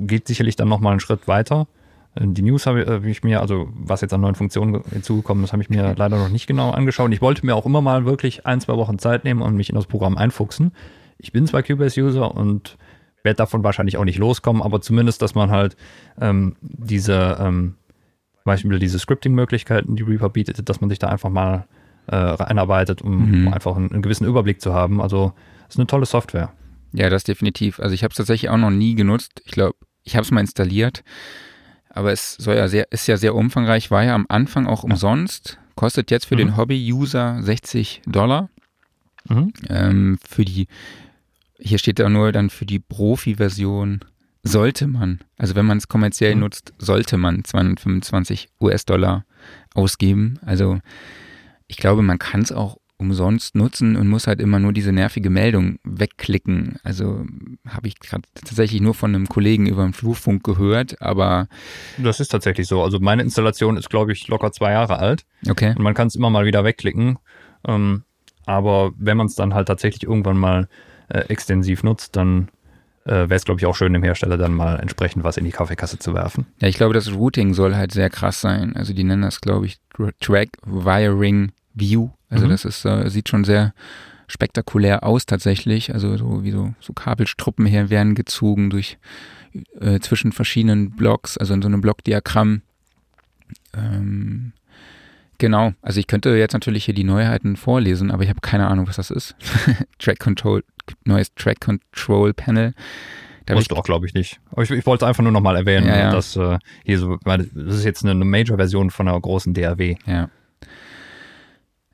[0.00, 1.66] geht sicherlich dann nochmal einen Schritt weiter.
[2.16, 5.62] Die News habe äh, ich mir, also was jetzt an neuen Funktionen hinzugekommen ist, habe
[5.62, 7.12] ich mir leider noch nicht genau angeschaut.
[7.12, 9.76] Ich wollte mir auch immer mal wirklich ein, zwei Wochen Zeit nehmen und mich in
[9.76, 10.72] das Programm einfuchsen.
[11.18, 12.76] Ich bin zwar Cubase-User und
[13.22, 15.76] werde davon wahrscheinlich auch nicht loskommen, aber zumindest, dass man halt
[16.20, 17.74] ähm, diese, ähm,
[18.34, 21.66] zum Beispiel diese Scripting-Möglichkeiten, die Reaper bietet, dass man sich da einfach mal
[22.06, 23.48] äh, einarbeitet, um, mhm.
[23.48, 25.00] einfach einen, einen, gewissen Überblick zu haben.
[25.00, 25.32] Also
[25.68, 26.52] es ist eine tolle Software.
[26.92, 27.80] Ja, das definitiv.
[27.80, 29.42] Also ich habe es tatsächlich auch noch nie genutzt.
[29.44, 31.04] Ich glaube, ich habe es mal installiert
[31.90, 35.58] aber es soll ja sehr, ist ja sehr umfangreich, war ja am Anfang auch umsonst,
[35.74, 36.38] kostet jetzt für mhm.
[36.38, 38.48] den Hobby-User 60 Dollar.
[39.28, 39.52] Mhm.
[39.68, 40.68] Ähm, für die,
[41.58, 44.00] hier steht da nur dann für die Profi-Version
[44.42, 46.42] sollte man, also wenn man es kommerziell mhm.
[46.42, 49.24] nutzt, sollte man 225 US-Dollar
[49.74, 50.38] ausgeben.
[50.44, 50.80] Also
[51.66, 55.30] ich glaube, man kann es auch umsonst nutzen und muss halt immer nur diese nervige
[55.30, 56.78] Meldung wegklicken.
[56.82, 57.24] Also
[57.66, 61.48] habe ich gerade tatsächlich nur von einem Kollegen über den Flurfunk gehört, aber.
[61.96, 62.82] Das ist tatsächlich so.
[62.82, 65.24] Also meine Installation ist, glaube ich, locker zwei Jahre alt.
[65.48, 65.74] Okay.
[65.76, 67.18] Und man kann es immer mal wieder wegklicken.
[67.66, 68.02] Ähm,
[68.46, 70.68] aber wenn man es dann halt tatsächlich irgendwann mal
[71.08, 72.48] äh, extensiv nutzt, dann
[73.04, 75.50] äh, wäre es, glaube ich, auch schön, dem Hersteller dann mal entsprechend was in die
[75.50, 76.46] Kaffeekasse zu werfen.
[76.60, 78.74] Ja, ich glaube, das Routing soll halt sehr krass sein.
[78.74, 79.78] Also die nennen das, glaube ich,
[80.20, 82.10] Track Wiring View.
[82.30, 82.50] Also mhm.
[82.50, 83.72] das ist, äh, sieht schon sehr
[84.26, 85.92] spektakulär aus tatsächlich.
[85.92, 88.98] Also so wie so, so Kabelstruppen her werden gezogen durch
[89.80, 92.62] äh, zwischen verschiedenen Blocks, also in so einem Blockdiagramm.
[93.74, 94.52] Ähm,
[95.38, 98.86] genau, also ich könnte jetzt natürlich hier die Neuheiten vorlesen, aber ich habe keine Ahnung,
[98.88, 99.34] was das ist.
[99.98, 100.62] Track Control,
[101.04, 102.74] neues Track Control Panel.
[103.46, 104.40] Da Musst du auch, glaube ich, nicht.
[104.50, 106.12] Aber ich, ich wollte es einfach nur nochmal erwähnen, ja, ja.
[106.12, 109.96] dass äh, hier so, das ist jetzt eine Major-Version von einer großen DAW.
[110.04, 110.28] Ja.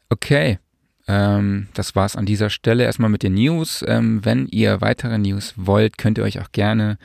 [0.08, 0.58] Okay,
[1.06, 3.84] ähm, das war's an dieser Stelle erstmal mit den News.
[3.86, 6.98] Ähm, wenn ihr weitere News wollt, könnt ihr euch auch gerne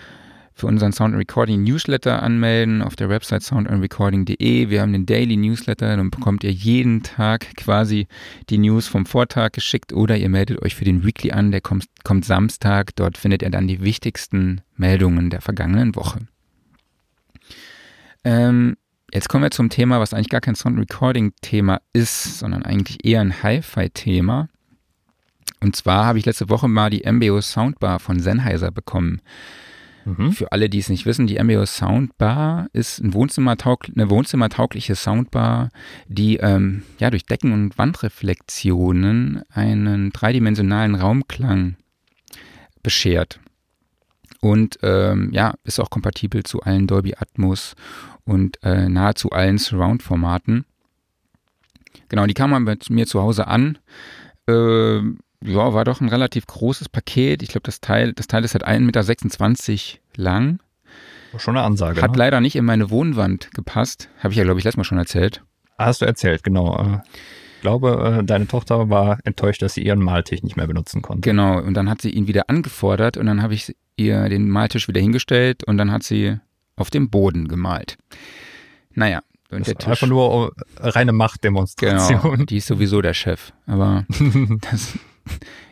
[0.59, 4.69] für unseren Sound Recording Newsletter anmelden auf der Website soundandrecording.de.
[4.69, 8.07] Wir haben den Daily Newsletter, dann bekommt ihr jeden Tag quasi
[8.49, 11.85] die News vom Vortag geschickt oder ihr meldet euch für den Weekly an, der kommt,
[12.03, 12.95] kommt Samstag.
[12.97, 16.19] Dort findet ihr dann die wichtigsten Meldungen der vergangenen Woche.
[18.25, 18.75] Ähm,
[19.13, 23.03] Jetzt kommen wir zum Thema, was eigentlich gar kein Sound Recording Thema ist, sondern eigentlich
[23.03, 24.49] eher ein Hi-Fi-Thema.
[25.61, 29.21] Und zwar habe ich letzte Woche mal die MBO Soundbar von Sennheiser bekommen.
[30.05, 30.31] Mhm.
[30.31, 35.69] Für alle, die es nicht wissen, die MBO Soundbar ist ein Wohnzimmertaug eine wohnzimmertaugliche Soundbar,
[36.07, 41.75] die ähm, ja, durch Decken- und Wandreflexionen einen dreidimensionalen Raumklang
[42.83, 43.39] beschert.
[44.41, 47.75] Und ähm, ja, ist auch kompatibel zu allen Dolby Atmos
[48.25, 50.65] und äh, nahezu allen Surround-Formaten.
[52.07, 53.77] Genau, die kam bei mir zu Hause an.
[54.47, 54.99] Äh,
[55.41, 57.43] ja, war doch ein relativ großes Paket.
[57.43, 60.59] Ich glaube, das Teil, das Teil ist halt 1,26 Meter lang.
[61.37, 62.01] Schon eine Ansage.
[62.01, 62.17] Hat ne?
[62.17, 64.09] leider nicht in meine Wohnwand gepasst.
[64.19, 65.43] Habe ich ja, glaube ich, letztes Mal schon erzählt.
[65.77, 66.77] Hast du erzählt, genau.
[66.77, 66.99] Äh,
[67.55, 71.21] ich glaube, äh, deine Tochter war enttäuscht, dass sie ihren Maltisch nicht mehr benutzen konnte.
[71.21, 74.87] Genau, und dann hat sie ihn wieder angefordert und dann habe ich ihr den Maltisch
[74.87, 76.37] wieder hingestellt und dann hat sie
[76.75, 77.97] auf dem Boden gemalt.
[78.93, 82.21] Naja, Und Das der Tisch, einfach nur äh, reine Machtdemonstration.
[82.21, 83.51] genau, die ist sowieso der Chef.
[83.65, 84.05] Aber
[84.71, 84.97] das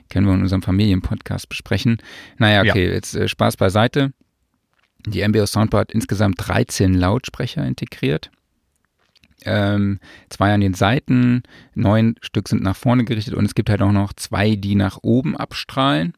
[0.09, 1.97] können wir in unserem Familienpodcast besprechen.
[2.37, 2.71] Naja, Ja.
[2.73, 4.13] okay, jetzt äh, Spaß beiseite.
[5.05, 8.29] Die MBO Soundbar hat insgesamt 13 Lautsprecher integriert.
[9.45, 11.43] Ähm, zwei an den Seiten,
[11.75, 14.97] neun Stück sind nach vorne gerichtet und es gibt halt auch noch zwei, die nach
[15.03, 16.13] oben abstrahlen.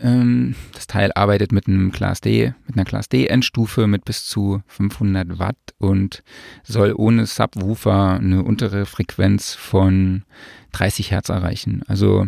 [0.00, 4.26] Ähm, das Teil arbeitet mit einem Class D, mit einer Class D Endstufe mit bis
[4.26, 6.24] zu 500 Watt und
[6.64, 10.24] soll ohne Subwoofer eine untere Frequenz von
[10.72, 11.82] 30 Hertz erreichen.
[11.86, 12.26] Also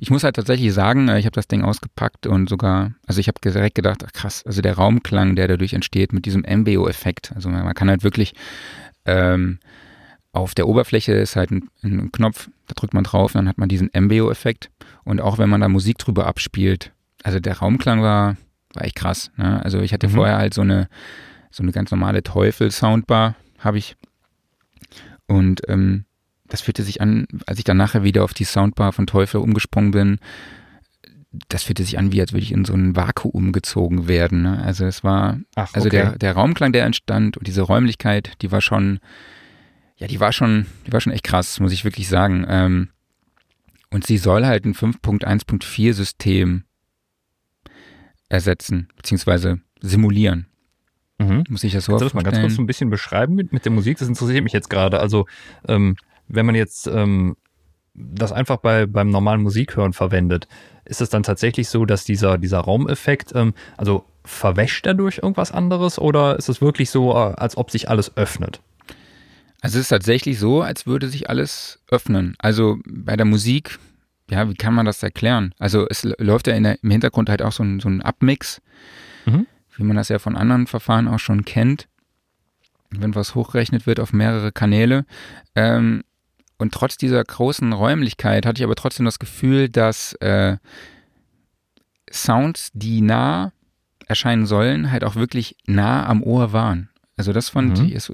[0.00, 3.28] ich muss halt tatsächlich sagen, äh, ich habe das Ding ausgepackt und sogar, also ich
[3.28, 7.32] habe direkt gedacht, ach krass, also der Raumklang, der dadurch entsteht mit diesem MBO-Effekt.
[7.34, 8.34] Also man man kann halt wirklich
[9.08, 9.58] ähm,
[10.32, 13.68] auf der Oberfläche ist halt ein, ein Knopf, da drückt man drauf, dann hat man
[13.68, 14.70] diesen MBO-Effekt.
[15.04, 16.92] Und auch wenn man da Musik drüber abspielt,
[17.24, 18.36] also der Raumklang war,
[18.74, 19.30] war echt krass.
[19.36, 19.62] Ne?
[19.64, 20.12] Also ich hatte Mhm.
[20.12, 20.88] vorher halt so eine,
[21.50, 23.96] so eine ganz normale Teufel-Soundbar, habe ich.
[25.26, 26.04] Und ähm,
[26.46, 29.90] das fühlte sich an, als ich dann nachher wieder auf die Soundbar von Teufel umgesprungen
[29.90, 30.18] bin,
[31.48, 34.42] das fühlte sich an, wie als würde ich in so ein Vakuum gezogen werden.
[34.42, 34.62] Ne?
[34.62, 35.96] Also es war, Ach, also okay.
[35.96, 39.00] der, der Raumklang, der entstand und diese Räumlichkeit, die war schon,
[39.96, 42.46] ja, die war schon, die war schon echt krass, muss ich wirklich sagen.
[42.48, 42.88] Ähm,
[43.90, 46.64] und sie soll halt ein 5.1.4 System
[48.28, 50.46] ersetzen, beziehungsweise simulieren.
[51.18, 51.44] Mhm.
[51.48, 53.52] Muss ich das so Kannst du das mal ganz kurz so ein bisschen beschreiben mit,
[53.52, 53.98] mit der Musik?
[53.98, 55.00] Das interessiert mich jetzt gerade.
[55.00, 55.26] Also,
[55.66, 55.96] ähm,
[56.28, 57.36] wenn man jetzt ähm,
[57.98, 60.48] das einfach bei, beim normalen Musikhören verwendet,
[60.84, 65.52] ist es dann tatsächlich so, dass dieser, dieser Raumeffekt, ähm, also verwäscht er durch irgendwas
[65.52, 68.60] anderes oder ist es wirklich so, äh, als ob sich alles öffnet?
[69.60, 72.36] Also es ist tatsächlich so, als würde sich alles öffnen.
[72.38, 73.78] Also bei der Musik,
[74.30, 75.52] ja, wie kann man das erklären?
[75.58, 78.60] Also es läuft ja in der, im Hintergrund halt auch so ein, so ein Abmix,
[79.26, 79.46] Mhm.
[79.76, 81.88] wie man das ja von anderen Verfahren auch schon kennt,
[82.90, 85.04] wenn was hochgerechnet wird auf mehrere Kanäle.
[85.54, 86.02] Ähm,
[86.58, 90.56] und trotz dieser großen Räumlichkeit hatte ich aber trotzdem das Gefühl, dass äh,
[92.10, 93.52] Sounds, die nah
[94.06, 96.88] erscheinen sollen, halt auch wirklich nah am Ohr waren.
[97.16, 97.86] Also das fand Mhm.
[97.86, 98.10] ich, es,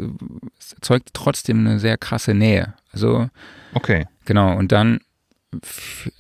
[0.59, 2.75] es erzeugt trotzdem eine sehr krasse Nähe.
[2.93, 3.29] Also
[3.73, 4.07] Okay.
[4.25, 5.01] genau, und dann,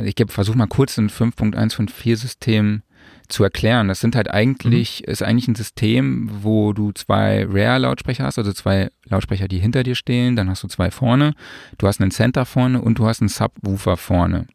[0.02, 2.82] ich versuche mal kurz ein 5.154 System
[3.28, 3.88] zu erklären.
[3.88, 8.90] Das sind halt eigentlich, ist eigentlich ein System, wo du zwei Rare-Lautsprecher hast, also zwei
[9.04, 11.34] Lautsprecher, die hinter dir stehen, dann hast du zwei vorne,
[11.78, 14.46] du hast einen Center vorne und du hast einen Subwoofer vorne.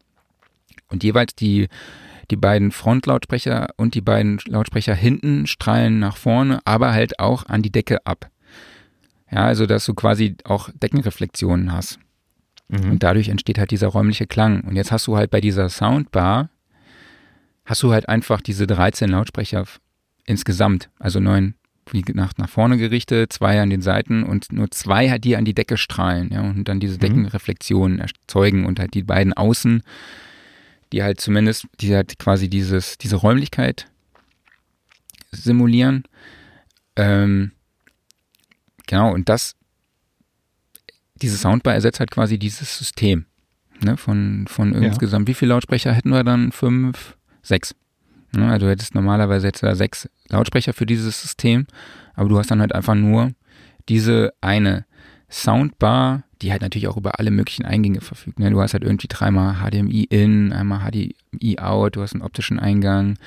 [0.90, 1.68] Und jeweils die,
[2.32, 7.62] die beiden Frontlautsprecher und die beiden Lautsprecher hinten strahlen nach vorne, aber halt auch an
[7.62, 8.30] die Decke ab.
[9.32, 12.00] Ja, also dass du quasi auch Deckenreflexionen hast.
[12.68, 12.92] Mhm.
[12.92, 14.62] Und dadurch entsteht halt dieser räumliche Klang.
[14.62, 16.50] Und jetzt hast du halt bei dieser Soundbar,
[17.70, 19.66] hast du halt einfach diese 13 Lautsprecher
[20.26, 21.54] insgesamt, also neun
[21.92, 25.44] wie nach, nach vorne gerichtet, zwei an den Seiten und nur zwei halt die an
[25.46, 27.00] die Decke strahlen, ja, und dann diese Mhm.
[27.00, 29.82] Deckenreflexionen erzeugen und halt die beiden außen,
[30.94, 33.88] die halt zumindest, die halt quasi dieses, diese Räumlichkeit
[35.32, 36.04] simulieren.
[36.96, 37.52] Ähm,
[38.88, 39.56] genau, und das,
[41.16, 43.26] diese Soundbar ersetzt halt quasi dieses System.
[43.82, 44.80] Ne, von, von Ja.
[44.82, 46.52] insgesamt, wie viele Lautsprecher hätten wir dann?
[46.52, 47.76] Fünf, sechs.
[48.32, 51.66] Ne, also du hättest normalerweise jetzt da sechs Lautsprecher für dieses System,
[52.14, 53.32] aber du hast dann halt einfach nur
[53.88, 54.86] diese eine
[55.32, 58.40] Soundbar, die halt natürlich auch über alle möglichen Eingänge verfügt.
[58.40, 58.50] Ne?
[58.50, 63.18] Du hast halt irgendwie dreimal HDMI in, einmal HDMI out, du hast einen optischen Eingang,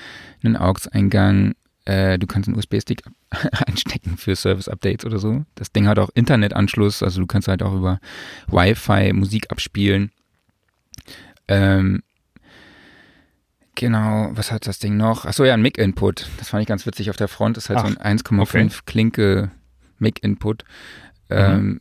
[0.43, 3.03] einen AUX-Eingang, äh, du kannst einen USB-Stick
[3.67, 5.45] einstecken für Service-Updates oder so.
[5.55, 8.01] Das Ding hat auch Internetanschluss, also du kannst halt auch über
[8.49, 10.11] Wi-Fi Musik abspielen.
[11.49, 12.03] Ähm,
[13.75, 15.25] genau, was hat das Ding noch?
[15.25, 16.29] Achso, ja, ein Mic-Input.
[16.39, 17.11] Das fand ich ganz witzig.
[17.11, 18.69] Auf der Front ist halt so ein 1,5 okay.
[18.87, 19.51] Klinke
[19.99, 20.65] Mic-Input.
[21.31, 21.81] Ähm,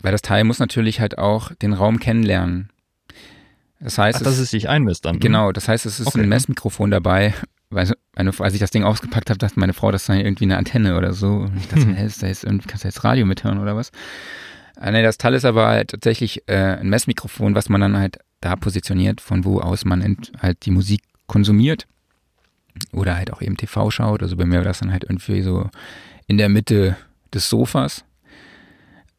[0.00, 2.70] Weil das Teil muss natürlich halt auch den Raum kennenlernen.
[3.80, 5.20] Das heißt, Ach, dass es, es sich einmisst dann.
[5.20, 6.20] genau, das heißt, es ist Okay.
[6.20, 7.34] ein Messmikrofon dabei.
[7.70, 10.58] Weil meine, als ich das Ding ausgepackt habe, dachte meine Frau, das sei irgendwie eine
[10.58, 11.28] Antenne oder so.
[11.28, 13.92] Und ich dachte, hä, ist da jetzt irgendwie, kannst du jetzt Radio mithören oder was?
[14.76, 18.18] Ah, nee, das Teil ist aber halt tatsächlich äh, ein Messmikrofon, was man dann halt
[18.40, 21.86] da positioniert, von wo aus man halt die Musik konsumiert.
[22.92, 24.22] Oder halt auch eben TV schaut.
[24.22, 25.70] Also bei mir war das dann halt irgendwie so
[26.26, 26.96] in der Mitte
[27.32, 28.04] des Sofas.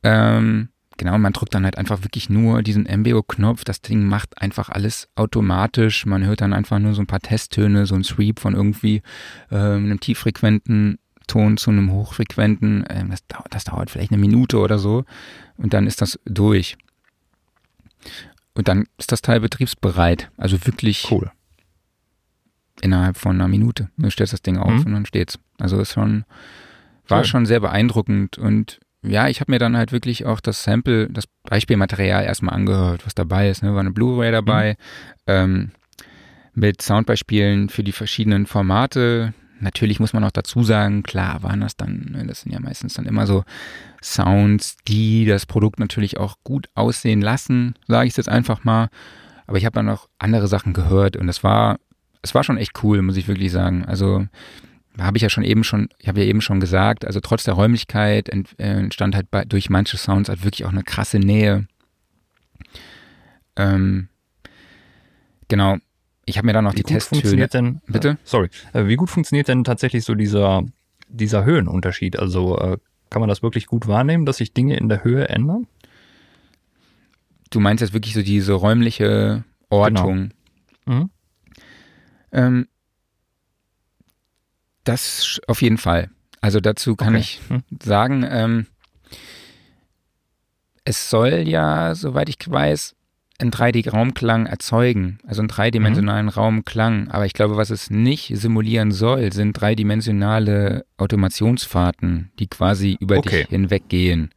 [0.03, 3.63] Ähm, genau, man drückt dann halt einfach wirklich nur diesen MBO-Knopf.
[3.63, 6.05] Das Ding macht einfach alles automatisch.
[6.05, 9.01] Man hört dann einfach nur so ein paar Testtöne, so ein Sweep von irgendwie
[9.51, 10.97] ähm, einem tieffrequenten
[11.27, 12.85] Ton zu einem hochfrequenten.
[12.89, 15.05] Ähm, das, dauert, das dauert vielleicht eine Minute oder so.
[15.57, 16.77] Und dann ist das durch.
[18.53, 20.29] Und dann ist das Teil betriebsbereit.
[20.37, 21.31] Also wirklich Cool.
[22.81, 23.89] Innerhalb von einer Minute.
[23.97, 24.85] Du stellst das Ding auf Mhm.
[24.85, 25.39] und dann steht's.
[25.59, 26.25] Also ist schon,
[27.07, 27.25] war Cool.
[27.25, 31.25] schon sehr beeindruckend und ja, ich habe mir dann halt wirklich auch das Sample, das
[31.43, 33.63] Beispielmaterial erstmal angehört, was dabei ist.
[33.63, 33.73] Ne?
[33.73, 34.77] War eine Blu-ray dabei,
[35.25, 35.33] mhm.
[35.33, 35.71] ähm,
[36.53, 39.33] mit Soundbeispielen für die verschiedenen Formate.
[39.59, 43.05] Natürlich muss man auch dazu sagen, klar waren das dann, das sind ja meistens dann
[43.05, 43.43] immer so
[44.03, 48.89] Sounds, die das Produkt natürlich auch gut aussehen lassen, sage ich es jetzt einfach mal.
[49.47, 51.77] Aber ich habe dann auch andere Sachen gehört und es war,
[52.21, 53.85] es war schon echt cool, muss ich wirklich sagen.
[53.85, 54.25] Also
[54.99, 57.53] habe ich ja schon eben schon, ich habe ja eben schon gesagt, also trotz der
[57.53, 61.67] Räumlichkeit äh, entstand halt bei, durch manche Sounds halt wirklich auch eine krasse Nähe.
[63.55, 64.09] Ähm,
[65.47, 65.77] genau.
[66.25, 67.47] Ich habe mir dann noch wie die Testtöne.
[67.47, 68.09] Denn, Bitte?
[68.09, 68.49] Äh, sorry.
[68.73, 70.63] Äh, wie gut funktioniert denn tatsächlich so dieser,
[71.07, 72.19] dieser Höhenunterschied?
[72.19, 72.77] Also äh,
[73.09, 75.67] kann man das wirklich gut wahrnehmen, dass sich Dinge in der Höhe ändern?
[77.49, 80.31] Du meinst jetzt wirklich so diese räumliche Ortung?
[80.85, 80.99] Genau.
[80.99, 81.09] Mhm.
[82.31, 82.67] Ähm,
[84.83, 86.09] das auf jeden Fall.
[86.41, 87.19] Also dazu kann okay.
[87.19, 87.63] ich hm.
[87.81, 88.67] sagen, ähm,
[90.83, 92.95] es soll ja, soweit ich weiß,
[93.41, 96.31] einen 3D-Raumklang erzeugen, also einen dreidimensionalen mhm.
[96.31, 97.09] Raumklang.
[97.09, 103.41] Aber ich glaube, was es nicht simulieren soll, sind dreidimensionale Automationsfahrten, die quasi über okay.
[103.41, 104.31] dich hinweggehen.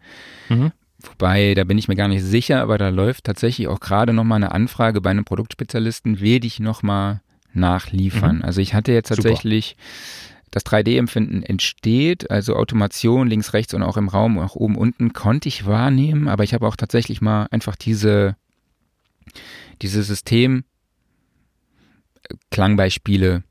[0.48, 0.72] Mhm.
[1.00, 4.36] Wobei, da bin ich mir gar nicht sicher, aber da läuft tatsächlich auch gerade nochmal
[4.36, 7.20] eine Anfrage bei einem Produktspezialisten, will ich nochmal
[7.56, 8.36] nachliefern.
[8.36, 8.42] Mhm.
[8.42, 13.96] Also ich hatte jetzt tatsächlich Super das 3D-Empfinden entsteht, also Automation links, rechts und auch
[13.96, 17.74] im Raum, auch oben, unten, konnte ich wahrnehmen, aber ich habe auch tatsächlich mal einfach
[17.74, 18.36] diese,
[19.82, 20.62] diese System
[22.52, 23.42] Klangbeispiele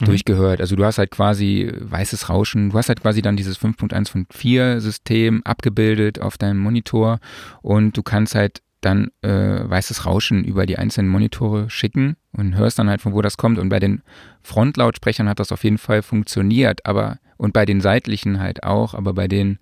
[0.00, 0.04] mhm.
[0.04, 0.60] durchgehört.
[0.60, 5.42] Also du hast halt quasi weißes Rauschen, du hast halt quasi dann dieses 5.1.4 System
[5.44, 7.20] abgebildet auf deinem Monitor
[7.62, 9.28] und du kannst halt dann äh,
[9.68, 13.58] weißes Rauschen über die einzelnen Monitore schicken und hörst dann halt, von wo das kommt.
[13.58, 14.02] Und bei den
[14.42, 19.12] Frontlautsprechern hat das auf jeden Fall funktioniert, aber und bei den seitlichen halt auch, aber
[19.12, 19.58] bei den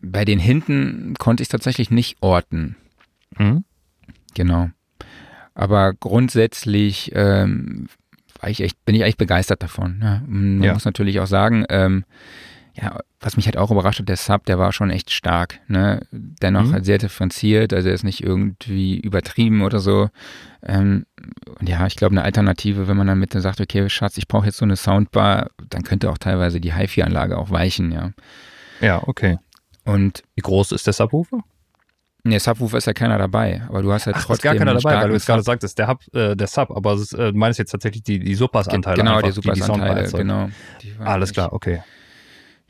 [0.00, 2.76] bei den hinten konnte ich tatsächlich nicht orten.
[3.36, 3.64] Mhm.
[4.34, 4.70] Genau.
[5.54, 7.88] Aber grundsätzlich ähm,
[8.46, 10.00] ich echt, bin ich echt begeistert davon.
[10.02, 10.22] Ja.
[10.26, 10.72] Man ja.
[10.74, 12.04] muss natürlich auch sagen, ähm,
[12.80, 15.60] ja, was mich halt auch überrascht hat, der Sub, der war schon echt stark.
[15.66, 16.06] Ne?
[16.10, 16.72] Dennoch mhm.
[16.72, 20.10] halt sehr differenziert, also er ist nicht irgendwie übertrieben oder so.
[20.62, 21.06] Ähm,
[21.58, 24.46] und ja, ich glaube, eine Alternative, wenn man dann mit sagt, okay, Schatz, ich brauche
[24.46, 28.10] jetzt so eine Soundbar, dann könnte auch teilweise die HiFi-Anlage auch weichen, ja.
[28.80, 29.38] Ja, okay.
[29.84, 31.40] Und wie groß ist der Subwoofer?
[32.24, 34.52] Nee, Subwoofer ist ja keiner dabei, aber du hast halt Ach, trotzdem.
[34.52, 36.94] Ist gar keiner dabei, weil du jetzt gerade sagtest, der, Hub, äh, der Sub, aber
[36.94, 38.96] es ist, äh, du meinst jetzt tatsächlich die, die Supers-Anteile.
[38.96, 40.48] Genau, einfach, die Supers-Anteile, genau.
[40.98, 41.82] Alles klar, okay.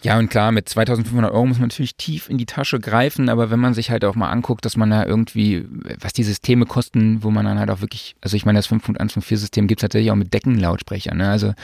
[0.07, 3.51] Ja, und klar, mit 2500 Euro muss man natürlich tief in die Tasche greifen, aber
[3.51, 5.67] wenn man sich halt auch mal anguckt, dass man da irgendwie,
[5.99, 9.67] was die Systeme kosten, wo man dann halt auch wirklich, also ich meine, das 5.1.4-System
[9.67, 11.29] gibt es tatsächlich auch mit Deckenlautsprechern, ne?
[11.29, 11.55] Also,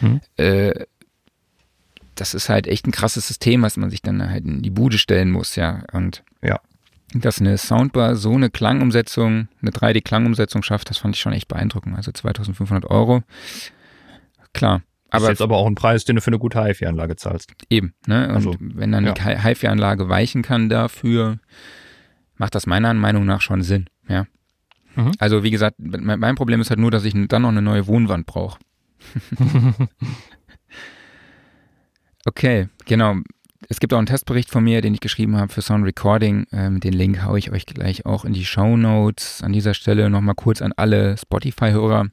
[0.00, 0.20] mhm.
[0.36, 0.84] äh,
[2.16, 4.98] das ist halt echt ein krasses System, was man sich dann halt in die Bude
[4.98, 5.84] stellen muss, ja.
[5.92, 6.58] Und ja.
[7.14, 11.96] dass eine Soundbar so eine Klangumsetzung, eine 3D-Klangumsetzung schafft, das fand ich schon echt beeindruckend.
[11.96, 13.22] Also 2500 Euro.
[14.52, 14.82] Klar,
[15.12, 17.52] aber ist jetzt aber auch ein Preis, den du für eine gute HiFi-Anlage zahlst.
[17.68, 18.28] Eben, ne?
[18.28, 19.12] Und also, wenn dann ja.
[19.12, 21.38] die HiFi-Anlage weichen kann dafür,
[22.36, 24.26] macht das meiner Meinung nach schon Sinn, ja.
[24.94, 25.12] Mhm.
[25.18, 28.26] Also wie gesagt, mein Problem ist halt nur, dass ich dann noch eine neue Wohnwand
[28.26, 28.58] brauche.
[32.26, 33.16] okay, genau.
[33.68, 36.46] Es gibt auch einen Testbericht von mir, den ich geschrieben habe für Sound Recording.
[36.52, 39.42] Ähm, den Link haue ich euch gleich auch in die Show Notes.
[39.42, 42.08] An dieser Stelle nochmal kurz an alle Spotify-Hörer.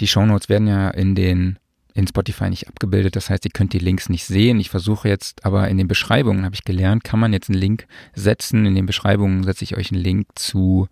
[0.00, 1.58] Die Shownotes werden ja in den
[1.92, 4.60] in Spotify nicht abgebildet, das heißt, ihr könnt die Links nicht sehen.
[4.60, 7.86] Ich versuche jetzt aber in den Beschreibungen, habe ich gelernt, kann man jetzt einen Link
[8.14, 8.64] setzen.
[8.64, 10.88] In den Beschreibungen setze ich euch einen Link zu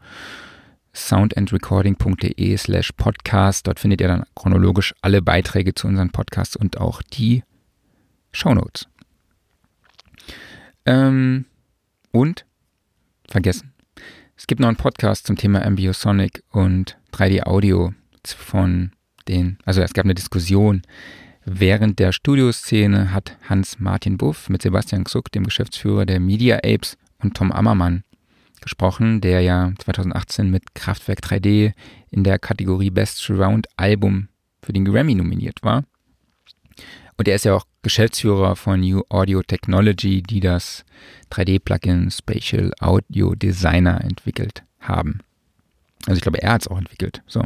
[0.93, 3.67] soundandrecording.de slash podcast.
[3.67, 7.45] Dort findet ihr dann chronologisch alle Beiträge zu unseren Podcasts und auch die
[8.33, 8.89] Shownotes.
[10.85, 11.45] Ähm,
[12.11, 12.45] und,
[13.29, 13.73] vergessen,
[14.37, 17.93] es gibt noch einen Podcast zum Thema Ambiosonic und 3D Audio
[18.25, 18.93] von
[19.29, 20.83] den, also es gab eine Diskussion.
[21.45, 27.37] Während der Studioszene hat Hans-Martin Buff mit Sebastian Xuck, dem Geschäftsführer der Media Apes, und
[27.37, 28.05] Tom Ammermann
[28.61, 31.73] gesprochen, der ja 2018 mit Kraftwerk 3D
[32.11, 34.29] in der Kategorie Best Surround Album
[34.63, 35.85] für den Grammy nominiert war.
[37.17, 40.85] Und er ist ja auch Geschäftsführer von New Audio Technology, die das
[41.33, 45.21] 3D-Plugin Spatial Audio Designer entwickelt haben.
[46.07, 47.23] Also ich glaube, er hat es auch entwickelt.
[47.27, 47.45] So.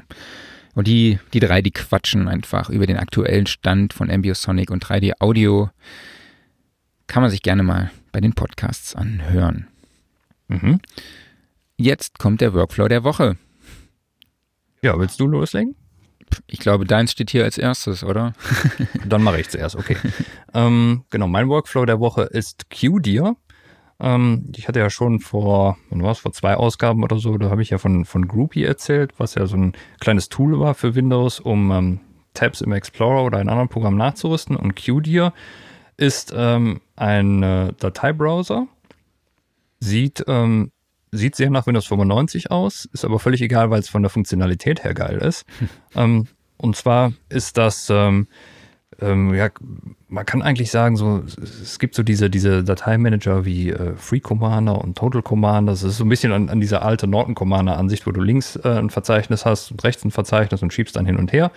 [0.74, 5.12] Und die, die drei, die quatschen einfach über den aktuellen Stand von Ambiosonic und 3D
[5.20, 5.70] Audio.
[7.06, 9.68] Kann man sich gerne mal bei den Podcasts anhören.
[10.48, 10.80] Mhm.
[11.76, 13.36] Jetzt kommt der Workflow der Woche.
[14.82, 15.74] Ja, willst du loslegen?
[16.46, 18.32] Ich glaube, deins steht hier als erstes, oder?
[19.06, 19.96] Dann mache ich zuerst, okay.
[20.54, 23.36] ähm, genau, mein Workflow der Woche ist QDear.
[24.02, 27.70] Ähm, ich hatte ja schon vor, war vor zwei Ausgaben oder so, da habe ich
[27.70, 31.70] ja von, von Groupie erzählt, was ja so ein kleines Tool war für Windows, um
[31.70, 32.00] ähm,
[32.34, 34.56] Tabs im Explorer oder in anderen Programmen nachzurüsten.
[34.56, 35.32] Und QDear
[35.96, 38.66] ist ähm, ein äh, Dateibrowser,
[39.78, 40.72] sieht, ähm,
[41.12, 44.82] sieht sehr nach Windows 95 aus, ist aber völlig egal, weil es von der Funktionalität
[44.82, 45.44] her geil ist.
[45.94, 46.26] ähm,
[46.56, 47.88] und zwar ist das,
[49.02, 49.48] ähm, ja,
[50.08, 54.80] man kann eigentlich sagen, so, es gibt so diese, diese Dateimanager wie äh, Free Commander
[54.80, 55.72] und Total Commander.
[55.72, 58.56] Das ist so ein bisschen an, an dieser alte Norton Commander Ansicht, wo du links
[58.56, 61.50] äh, ein Verzeichnis hast und rechts ein Verzeichnis und schiebst dann hin und her.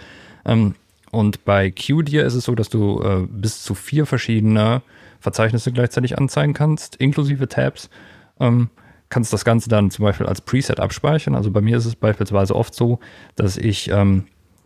[0.46, 0.76] Ähm,
[1.12, 4.82] und bei QDIR ist es so, dass du äh, bis zu vier verschiedene
[5.20, 7.90] Verzeichnisse gleichzeitig anzeigen kannst, inklusive Tabs.
[8.40, 8.70] Ähm,
[9.10, 11.36] kannst das Ganze dann zum Beispiel als Preset abspeichern.
[11.36, 13.00] Also bei mir ist es beispielsweise oft so,
[13.36, 14.26] dass ich, ähm,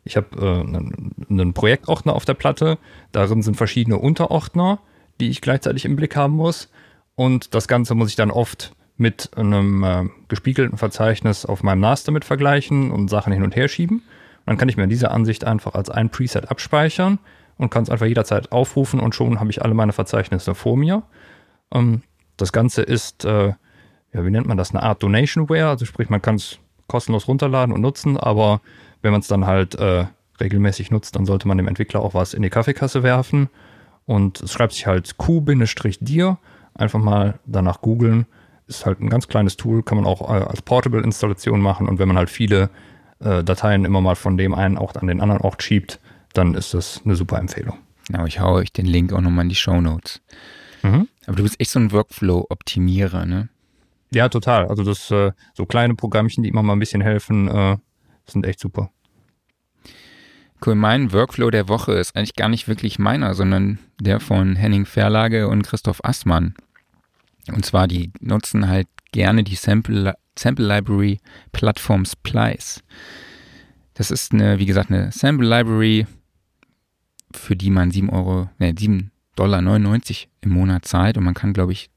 [0.09, 2.77] ich habe äh, einen, Projektordner auf der Platte,
[3.11, 4.79] darin sind verschiedene Unterordner,
[5.19, 6.69] die ich gleichzeitig im Blick haben muss.
[7.15, 12.03] Und das Ganze muss ich dann oft mit einem äh, gespiegelten Verzeichnis auf meinem NAS
[12.03, 13.97] damit vergleichen und Sachen hin und her schieben.
[13.99, 17.19] Und dann kann ich mir diese Ansicht einfach als ein Preset abspeichern
[17.57, 21.03] und kann es einfach jederzeit aufrufen und schon habe ich alle meine Verzeichnisse vor mir.
[21.73, 22.01] Ähm,
[22.37, 23.53] das Ganze ist äh,
[24.13, 25.69] ja, wie nennt man das, eine Art Donationware.
[25.69, 28.61] Also sprich, man kann es kostenlos runterladen und nutzen, aber
[29.01, 30.05] wenn man es dann halt äh,
[30.39, 33.49] regelmäßig nutzt, dann sollte man dem Entwickler auch was in die Kaffeekasse werfen.
[34.05, 36.37] Und es schreibt sich halt Q-dir.
[36.73, 38.25] Einfach mal danach googeln.
[38.67, 41.87] Ist halt ein ganz kleines Tool, kann man auch äh, als Portable-Installation machen.
[41.87, 42.69] Und wenn man halt viele
[43.19, 45.99] äh, Dateien immer mal von dem einen Ort an den anderen Ort schiebt,
[46.33, 47.77] dann ist das eine super Empfehlung.
[48.07, 50.21] Genau, ich haue euch den Link auch nochmal in die Show Notes.
[50.83, 51.07] Mhm.
[51.25, 53.49] Aber du bist echt so ein Workflow-Optimierer, ne?
[54.11, 54.67] Ja, total.
[54.67, 57.77] Also das äh, so kleine Programmchen, die immer mal ein bisschen helfen, äh,
[58.33, 58.91] sind echt super.
[60.65, 64.85] Cool, mein Workflow der Woche ist eigentlich gar nicht wirklich meiner, sondern der von Henning
[64.85, 66.53] Verlage und Christoph Assmann.
[67.47, 71.19] Und zwar, die nutzen halt gerne die Sample, Sample Library
[71.53, 72.83] Plattform Splice.
[73.93, 76.05] Das ist eine, wie gesagt, eine Sample Library,
[77.31, 81.53] für die man 7 Euro, ne, 7 Dollar 99 im Monat zahlt und man kann,
[81.53, 81.89] glaube ich,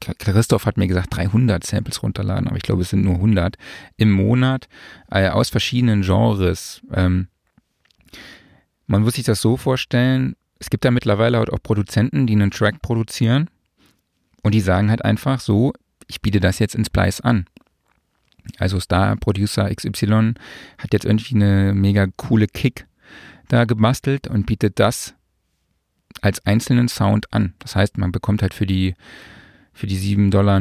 [0.00, 3.56] Christoph hat mir gesagt, 300 Samples runterladen, aber ich glaube, es sind nur 100
[3.96, 4.68] im Monat
[5.10, 6.82] äh, aus verschiedenen Genres.
[6.92, 7.28] Ähm,
[8.86, 12.50] man muss sich das so vorstellen, es gibt da mittlerweile halt auch Produzenten, die einen
[12.50, 13.50] Track produzieren
[14.42, 15.72] und die sagen halt einfach so,
[16.06, 17.46] ich biete das jetzt in Splice an.
[18.58, 20.34] Also Star Producer XY
[20.78, 22.86] hat jetzt irgendwie eine mega coole Kick
[23.48, 25.14] da gebastelt und bietet das
[26.22, 27.54] als einzelnen Sound an.
[27.58, 28.94] Das heißt, man bekommt halt für die
[29.76, 30.58] für die 7,99 Dollar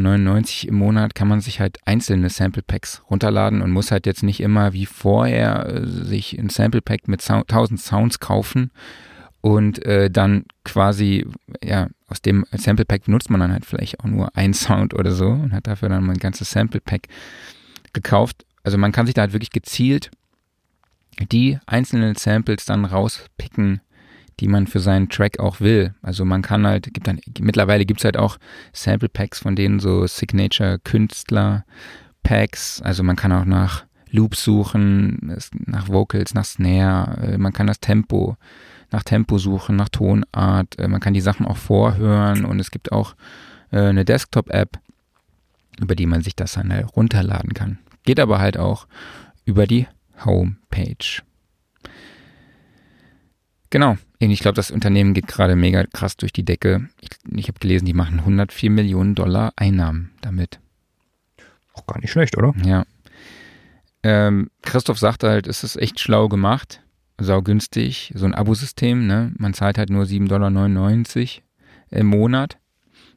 [0.67, 4.41] im Monat kann man sich halt einzelne Sample Packs runterladen und muss halt jetzt nicht
[4.41, 8.71] immer wie vorher äh, sich ein Sample Pack mit 1000 Sounds kaufen
[9.39, 11.25] und äh, dann quasi,
[11.63, 15.13] ja, aus dem Sample Pack benutzt man dann halt vielleicht auch nur ein Sound oder
[15.13, 17.07] so und hat dafür dann mal ein ganzes Sample Pack
[17.93, 18.45] gekauft.
[18.63, 20.11] Also man kann sich da halt wirklich gezielt
[21.31, 23.79] die einzelnen Samples dann rauspicken,
[24.39, 25.93] die man für seinen Track auch will.
[26.01, 28.37] Also man kann halt, gibt dann, mittlerweile gibt es halt auch
[28.73, 31.65] Sample Packs von denen so Signature Künstler
[32.23, 32.81] Packs.
[32.81, 37.79] Also man kann auch nach Loops suchen, nach Vocals, nach Snare, äh, man kann das
[37.79, 38.37] Tempo,
[38.91, 42.91] nach Tempo suchen, nach Tonart, äh, man kann die Sachen auch vorhören und es gibt
[42.91, 43.15] auch
[43.71, 44.79] äh, eine Desktop-App,
[45.79, 47.79] über die man sich das dann halt runterladen kann.
[48.03, 48.87] Geht aber halt auch
[49.43, 49.87] über die
[50.23, 51.21] Homepage.
[53.69, 53.97] Genau.
[54.19, 56.89] Ich glaube, das Unternehmen geht gerade mega krass durch die Decke.
[57.01, 60.59] Ich, ich habe gelesen, die machen 104 Millionen Dollar Einnahmen damit.
[61.73, 62.53] Auch gar nicht schlecht, oder?
[62.63, 62.85] Ja.
[64.03, 66.81] Ähm, Christoph sagt halt, es ist echt schlau gemacht,
[67.17, 69.33] saugünstig, so ein Abosystem, ne?
[69.37, 70.51] Man zahlt halt nur 7,99 Dollar
[71.89, 72.57] im Monat.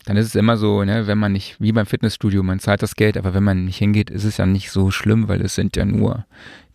[0.06, 2.94] Dann ist es immer so, ne, wenn man nicht, wie beim Fitnessstudio, man zahlt das
[2.94, 5.76] Geld, aber wenn man nicht hingeht, ist es ja nicht so schlimm, weil es sind
[5.76, 6.24] ja nur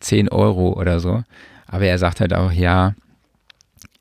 [0.02, 1.24] 10 Euro oder so.
[1.66, 2.94] Aber er sagt halt auch, ja,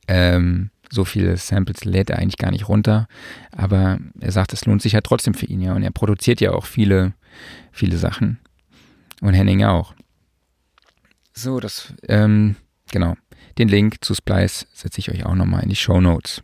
[0.08, 3.08] ähm, so viele Samples lädt er eigentlich gar nicht runter.
[3.50, 5.72] Aber er sagt, es lohnt sich ja trotzdem für ihn, ja.
[5.74, 7.14] Und er produziert ja auch viele,
[7.70, 8.38] viele Sachen.
[9.20, 9.94] Und Henning auch.
[11.32, 12.56] So, das, ähm,
[12.90, 13.14] genau.
[13.58, 16.42] Den Link zu Splice setze ich euch auch nochmal in die Show Notes.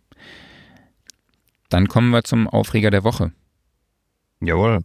[1.68, 3.32] Dann kommen wir zum Aufreger der Woche.
[4.40, 4.80] Jawohl.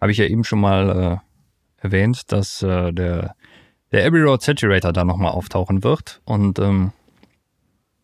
[0.00, 1.22] Habe ich ja eben schon mal
[1.80, 3.34] äh, erwähnt, dass äh, der,
[3.92, 6.20] der Abbey Road Saturator da nochmal auftauchen wird.
[6.24, 6.92] Und ähm,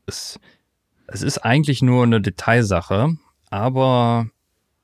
[0.06, 0.38] es,
[1.06, 3.16] es ist eigentlich nur eine Detailsache,
[3.50, 4.26] aber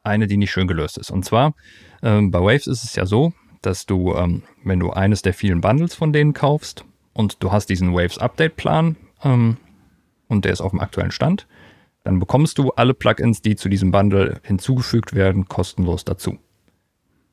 [0.03, 1.11] eine, die nicht schön gelöst ist.
[1.11, 1.55] Und zwar,
[2.03, 5.61] ähm, bei Waves ist es ja so, dass du, ähm, wenn du eines der vielen
[5.61, 9.57] Bundles von denen kaufst und du hast diesen Waves Update Plan ähm,
[10.29, 11.47] und der ist auf dem aktuellen Stand,
[12.05, 16.39] dann bekommst du alle Plugins, die zu diesem Bundle hinzugefügt werden, kostenlos dazu.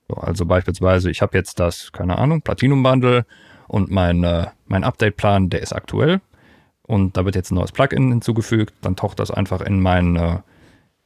[0.07, 3.25] So, also beispielsweise, ich habe jetzt das, keine Ahnung, Platinum Bundle
[3.67, 6.21] und mein, äh, mein Update-Plan, der ist aktuell
[6.87, 10.37] und da wird jetzt ein neues Plugin hinzugefügt, dann taucht das einfach in, mein, äh,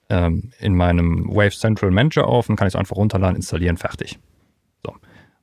[0.09, 4.19] ähm, in meinem Wave Central Manager auf und kann ich es einfach runterladen, installieren, fertig.
[4.85, 4.93] So.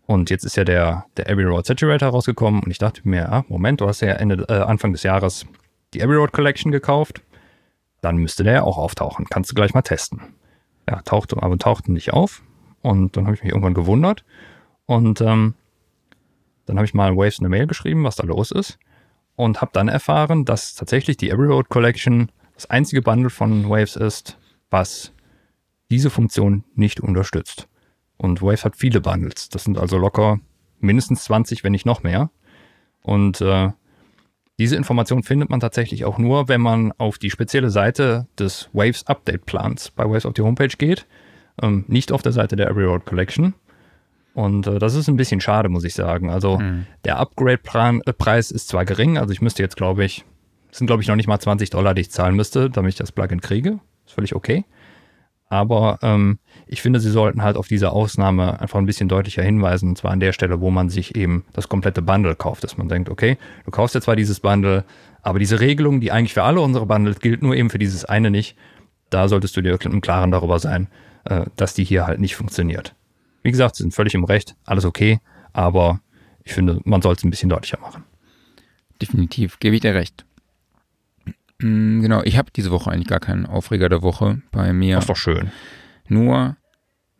[0.07, 3.45] Und jetzt ist ja der, der Abbey Road Saturator rausgekommen und ich dachte mir, ah,
[3.49, 5.47] Moment, du hast ja Ende, äh, Anfang des Jahres
[5.95, 7.22] die Abbey Road Collection gekauft,
[8.03, 9.26] dann müsste der ja auch auftauchen.
[9.30, 10.20] Kannst du gleich mal testen.
[10.89, 12.43] Ja, tauchte, aber tauchte nicht auf.
[12.82, 14.24] Und dann habe ich mich irgendwann gewundert.
[14.84, 15.55] Und ähm,
[16.66, 18.78] dann habe ich mal Waves eine Mail geschrieben, was da los ist.
[19.37, 23.97] Und habe dann erfahren, dass tatsächlich die Every Road Collection das einzige Bundle von Waves
[23.97, 24.39] ist,
[24.70, 25.12] was
[25.91, 27.68] diese Funktion nicht unterstützt.
[28.16, 29.51] Und Waves hat viele Bundles.
[29.51, 30.41] Das sind also locker
[30.80, 32.30] mindestens 20, wenn nicht noch mehr.
[33.03, 33.70] Und äh,
[34.59, 39.07] diese Information findet man tatsächlich auch nur, wenn man auf die spezielle Seite des Waves
[39.07, 41.07] Update Plans bei Waves auf die Homepage geht,
[41.62, 43.55] ähm, nicht auf der Seite der Every Road Collection.
[44.37, 46.28] Und äh, das ist ein bisschen schade, muss ich sagen.
[46.28, 46.84] Also mhm.
[47.07, 50.26] der Upgrade-Preis ist zwar gering, also ich müsste jetzt, glaube ich,
[50.70, 52.99] es sind, glaube ich, noch nicht mal 20 Dollar, die ich zahlen müsste, damit ich
[52.99, 53.80] das Plugin kriege.
[54.05, 54.66] Ist völlig okay.
[55.49, 59.89] Aber ähm, ich finde, sie sollten halt auf diese Ausnahme einfach ein bisschen deutlicher hinweisen,
[59.89, 62.91] und zwar an der Stelle, wo man sich eben das komplette Bundle kauft, dass man
[62.91, 64.84] denkt, okay, du kaufst ja zwar dieses Bundle,
[65.22, 68.30] aber diese Regelung, die eigentlich für alle unsere Bundles gilt, nur eben für dieses eine
[68.30, 68.55] nicht,
[69.09, 70.89] da solltest du dir im Klaren darüber sein,
[71.24, 72.95] äh, dass die hier halt nicht funktioniert.
[73.47, 75.20] Wie gesagt, sie sind völlig im Recht, alles okay,
[75.53, 76.01] aber
[76.42, 78.03] ich finde, man soll es ein bisschen deutlicher machen.
[79.01, 80.26] Definitiv, gebe ich dir recht.
[81.61, 84.97] Mm, genau, ich habe diese Woche eigentlich gar keinen Aufreger der Woche bei mir.
[84.97, 85.53] Das ist doch schön.
[86.09, 86.57] Nur,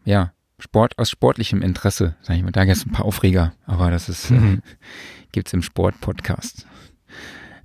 [0.05, 2.51] ja, Sport aus sportlichem Interesse, sage ich mal.
[2.51, 4.63] Da gibt es ein paar Aufreger, aber das ist, mhm.
[4.67, 4.75] äh,
[5.31, 6.67] gibt es im Sport-Podcast.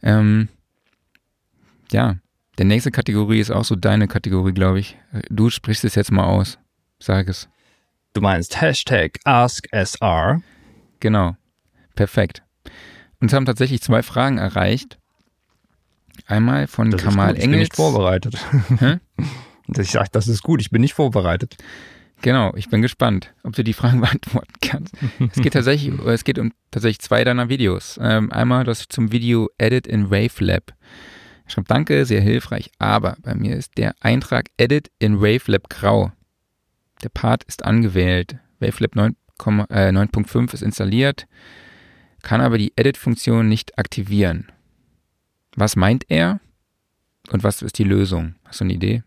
[0.04, 0.50] Ähm,
[1.92, 2.18] ja,
[2.60, 5.00] der nächste Kategorie ist auch so deine Kategorie, glaube ich.
[5.32, 6.60] Du sprichst es jetzt mal aus.
[7.00, 7.50] Sag es.
[8.14, 10.42] Du meinst Hashtag AskSR.
[11.00, 11.38] Genau.
[11.96, 12.44] Perfekt.
[13.22, 14.98] Uns haben tatsächlich zwei Fragen erreicht.
[16.28, 17.44] Einmal von das Kamal Engels.
[17.44, 18.38] Ich bin nicht vorbereitet.
[19.78, 21.56] ich sage, das ist gut, ich bin nicht vorbereitet.
[22.22, 24.94] Genau, ich bin gespannt, ob du die Fragen beantworten kannst.
[25.34, 27.98] es geht tatsächlich, es geht um tatsächlich zwei deiner Videos.
[28.02, 30.74] Ähm, einmal das zum Video Edit in Wavelab.
[31.48, 36.12] Ich schreibe Danke, sehr hilfreich, aber bei mir ist der Eintrag Edit in Wavelab grau.
[37.04, 38.38] Der Part ist angewählt.
[38.60, 41.28] Wavelab 9.5 äh, ist installiert,
[42.22, 44.52] kann aber die Edit-Funktion nicht aktivieren.
[45.56, 46.40] Was meint er
[47.32, 48.36] und was ist die Lösung?
[48.46, 49.04] Hast du eine Idee?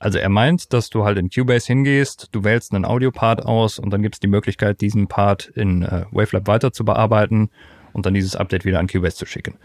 [0.00, 3.90] Also er meint, dass du halt in Cubase hingehst, du wählst einen Audio-Part aus und
[3.90, 7.50] dann gibt es die Möglichkeit, diesen Part in äh, Wavelab weiter zu bearbeiten
[7.92, 9.56] und dann dieses Update wieder an Cubase zu schicken.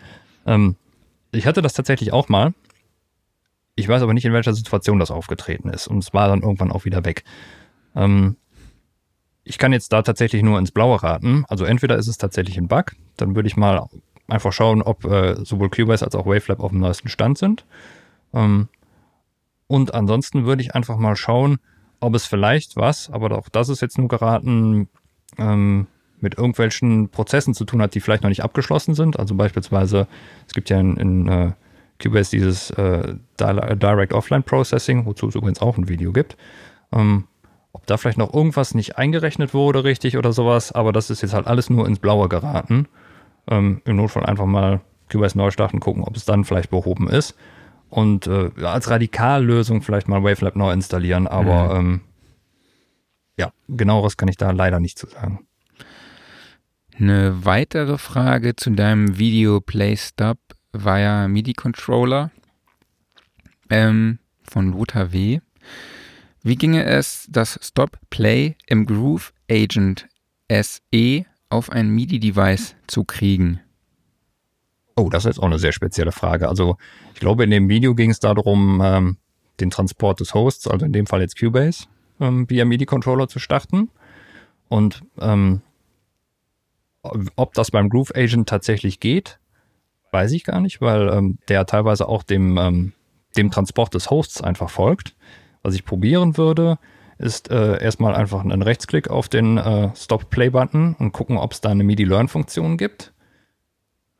[0.47, 0.75] Ähm,
[1.31, 2.53] ich hatte das tatsächlich auch mal.
[3.75, 6.71] Ich weiß aber nicht, in welcher Situation das aufgetreten ist und es war dann irgendwann
[6.71, 7.23] auch wieder weg.
[7.95, 8.37] Ähm,
[9.43, 11.43] ich kann jetzt da tatsächlich nur ins Blaue raten.
[11.49, 13.87] Also entweder ist es tatsächlich ein Bug, dann würde ich mal
[14.27, 17.65] einfach schauen, ob äh, sowohl Cubase als auch Wavelab auf dem neuesten Stand sind.
[18.33, 18.69] Ähm,
[19.67, 21.57] und ansonsten würde ich einfach mal schauen,
[21.99, 24.89] ob es vielleicht was, aber auch das ist jetzt nur geraten,
[25.37, 25.87] ähm,
[26.19, 29.19] mit irgendwelchen Prozessen zu tun hat, die vielleicht noch nicht abgeschlossen sind.
[29.19, 30.07] Also beispielsweise,
[30.47, 31.51] es gibt ja in, in äh,
[32.01, 36.37] Cubase dieses äh, Direct Offline Processing, wozu es übrigens auch ein Video gibt.
[36.91, 37.25] Ähm,
[37.71, 41.33] ob da vielleicht noch irgendwas nicht eingerechnet wurde, richtig oder sowas, aber das ist jetzt
[41.33, 42.87] halt alles nur ins Blaue geraten
[43.47, 44.81] ähm, im Notfall einfach mal
[45.11, 47.35] Cubase neu starten, gucken, ob es dann vielleicht behoben ist.
[47.89, 51.93] Und äh, als Radikallösung vielleicht mal Wavelab neu installieren, aber mhm.
[51.93, 52.01] ähm,
[53.37, 55.45] ja, genaueres kann ich da leider nicht zu sagen.
[56.97, 60.37] Eine weitere Frage zu deinem Video Play Stop
[60.73, 62.31] via MIDI-Controller
[63.69, 65.39] ähm, von Lothar W.
[66.41, 70.07] Wie ginge es, das Stop Play im Groove Agent
[70.49, 73.61] SE auf ein MIDI-Device zu kriegen?
[74.95, 76.49] Oh, das ist jetzt auch eine sehr spezielle Frage.
[76.49, 76.77] Also
[77.13, 79.17] ich glaube, in dem Video ging es darum, ähm,
[79.59, 81.85] den Transport des Hosts, also in dem Fall jetzt Cubase,
[82.19, 83.89] ähm, via MIDI-Controller zu starten.
[84.67, 85.61] Und ähm,
[87.35, 89.39] ob das beim Groove Agent tatsächlich geht,
[90.13, 92.93] weiß ich gar nicht, weil ähm, der teilweise auch dem, ähm,
[93.35, 95.15] dem Transport des Hosts einfach folgt.
[95.63, 96.77] Was ich probieren würde,
[97.17, 101.69] ist äh, erstmal einfach einen Rechtsklick auf den äh, Stop-Play-Button und gucken, ob es da
[101.69, 103.13] eine MIDI-Learn-Funktion gibt.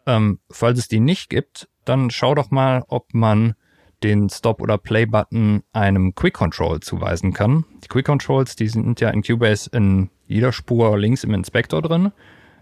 [0.05, 3.55] Ähm, falls es die nicht gibt, dann schau doch mal, ob man
[4.03, 7.65] den Stop- oder Play-Button einem Quick-Control zuweisen kann.
[7.83, 12.11] Die Quick-Controls, die sind ja in Cubase in jeder Spur links im Inspektor drin.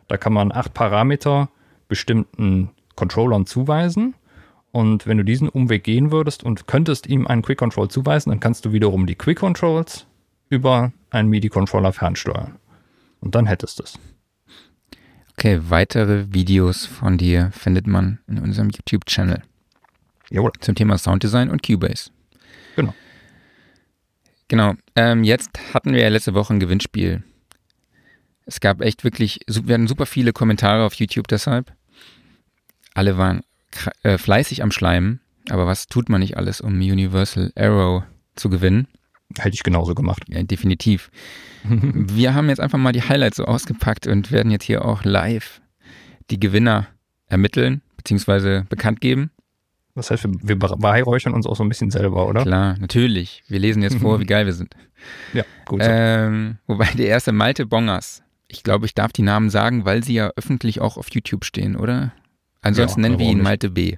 [0.08, 1.50] Da kann man acht Parameter
[1.88, 2.72] bestimmten
[3.02, 4.14] Controllern zuweisen.
[4.72, 8.40] Und wenn du diesen Umweg gehen würdest und könntest ihm einen Quick Control zuweisen, dann
[8.40, 10.06] kannst du wiederum die Quick Controls
[10.50, 12.60] über einen MIDI-Controller fernsteuern.
[13.20, 14.00] Und dann hättest du es.
[15.32, 19.42] Okay, weitere Videos von dir findet man in unserem YouTube-Channel.
[20.30, 20.52] Jawohl.
[20.60, 22.12] Zum Thema Sounddesign und Cubase.
[22.76, 22.94] Genau.
[24.48, 24.76] Genau.
[24.96, 27.24] Ähm, jetzt hatten wir ja letzte Woche ein Gewinnspiel.
[28.46, 31.74] Es gab echt wirklich, wir hatten super viele Kommentare auf YouTube deshalb.
[32.94, 33.42] Alle waren
[34.04, 35.20] äh, fleißig am Schleimen,
[35.50, 38.04] aber was tut man nicht alles, um Universal Arrow
[38.36, 38.88] zu gewinnen?
[39.38, 40.24] Hätte ich genauso gemacht.
[40.28, 41.10] Ja, definitiv.
[41.64, 45.62] wir haben jetzt einfach mal die Highlights so ausgepackt und werden jetzt hier auch live
[46.30, 46.88] die Gewinner
[47.28, 48.64] ermitteln bzw.
[48.68, 49.32] bekannt geben.
[49.96, 52.44] Das heißt, wir, wir beweihräuchern uns auch so ein bisschen selber, oder?
[52.44, 53.44] Klar, natürlich.
[53.48, 54.74] Wir lesen jetzt vor, wie geil wir sind.
[55.34, 55.84] Ja, gut.
[55.84, 55.90] So.
[55.90, 60.14] Ähm, wobei der erste Malte Bongers, ich glaube, ich darf die Namen sagen, weil sie
[60.14, 62.14] ja öffentlich auch auf YouTube stehen, oder?
[62.62, 63.98] Ansonsten ja, nennen wir ihn Malte B.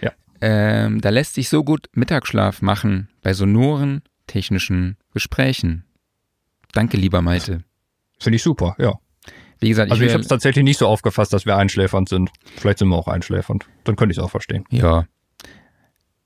[0.00, 0.12] Ja.
[0.40, 5.84] Ähm, da lässt sich so gut Mittagsschlaf machen bei sonoren technischen Gesprächen.
[6.72, 7.64] Danke, lieber Malte.
[8.18, 8.94] Finde ich super, ja.
[9.60, 12.30] Wie gesagt, also ich, ich habe es tatsächlich nicht so aufgefasst, dass wir einschläfernd sind.
[12.56, 13.66] Vielleicht sind wir auch einschläfernd.
[13.84, 14.64] Dann könnte ich es auch verstehen.
[14.70, 15.06] Ja,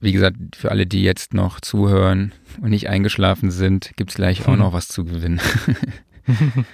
[0.00, 4.48] wie gesagt, für alle, die jetzt noch zuhören und nicht eingeschlafen sind, gibt es gleich
[4.48, 5.40] auch noch was zu gewinnen.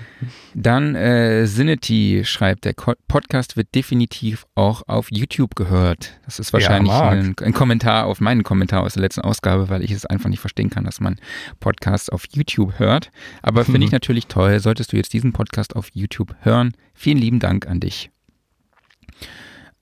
[0.54, 2.74] Dann äh, Sinity schreibt, der
[3.08, 6.18] Podcast wird definitiv auch auf YouTube gehört.
[6.24, 9.82] Das ist wahrscheinlich ja, ein, ein, Kommentar auf meinen Kommentar aus der letzten Ausgabe, weil
[9.82, 11.16] ich es einfach nicht verstehen kann, dass man
[11.60, 13.10] Podcasts auf YouTube hört.
[13.42, 16.72] Aber finde ich natürlich toll, solltest du jetzt diesen Podcast auf YouTube hören.
[16.94, 18.10] Vielen lieben Dank an dich.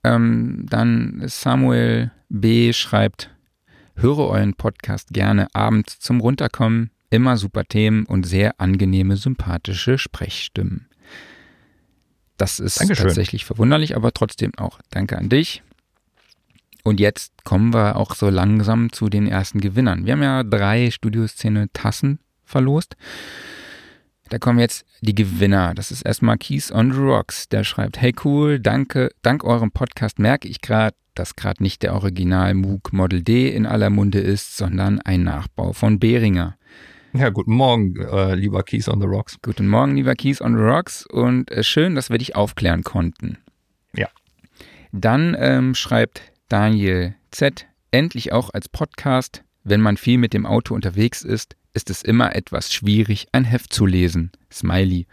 [0.03, 2.73] Ähm, dann Samuel B.
[2.73, 3.31] schreibt,
[3.97, 6.91] höre euren Podcast gerne abends zum Runterkommen.
[7.15, 10.89] Immer super Themen und sehr angenehme, sympathische Sprechstimmen.
[12.37, 13.07] Das ist Dankeschön.
[13.07, 15.63] tatsächlich verwunderlich, aber trotzdem auch danke an dich.
[16.83, 20.07] Und jetzt kommen wir auch so langsam zu den ersten Gewinnern.
[20.07, 22.97] Wir haben ja drei Studioszene-Tassen verlost.
[24.29, 25.73] Da kommen jetzt die Gewinner.
[25.73, 27.49] Das ist erstmal Keys on the Rocks.
[27.49, 31.95] Der schreibt, hey cool, danke, dank eurem Podcast merke ich gerade, dass gerade nicht der
[31.95, 36.57] Original Moog Model D in aller Munde ist, sondern ein Nachbau von Behringer.
[37.17, 39.39] Ja, guten Morgen, äh, lieber Keys on the Rocks.
[39.41, 43.39] Guten Morgen, lieber Keys on the Rocks und äh, schön, dass wir dich aufklären konnten.
[43.95, 44.09] Ja.
[44.91, 47.67] Dann ähm, schreibt Daniel Z.
[47.93, 49.45] Endlich auch als Podcast.
[49.63, 53.73] Wenn man viel mit dem Auto unterwegs ist, ist es immer etwas schwierig, ein Heft
[53.73, 54.33] zu lesen.
[54.51, 55.07] Smiley.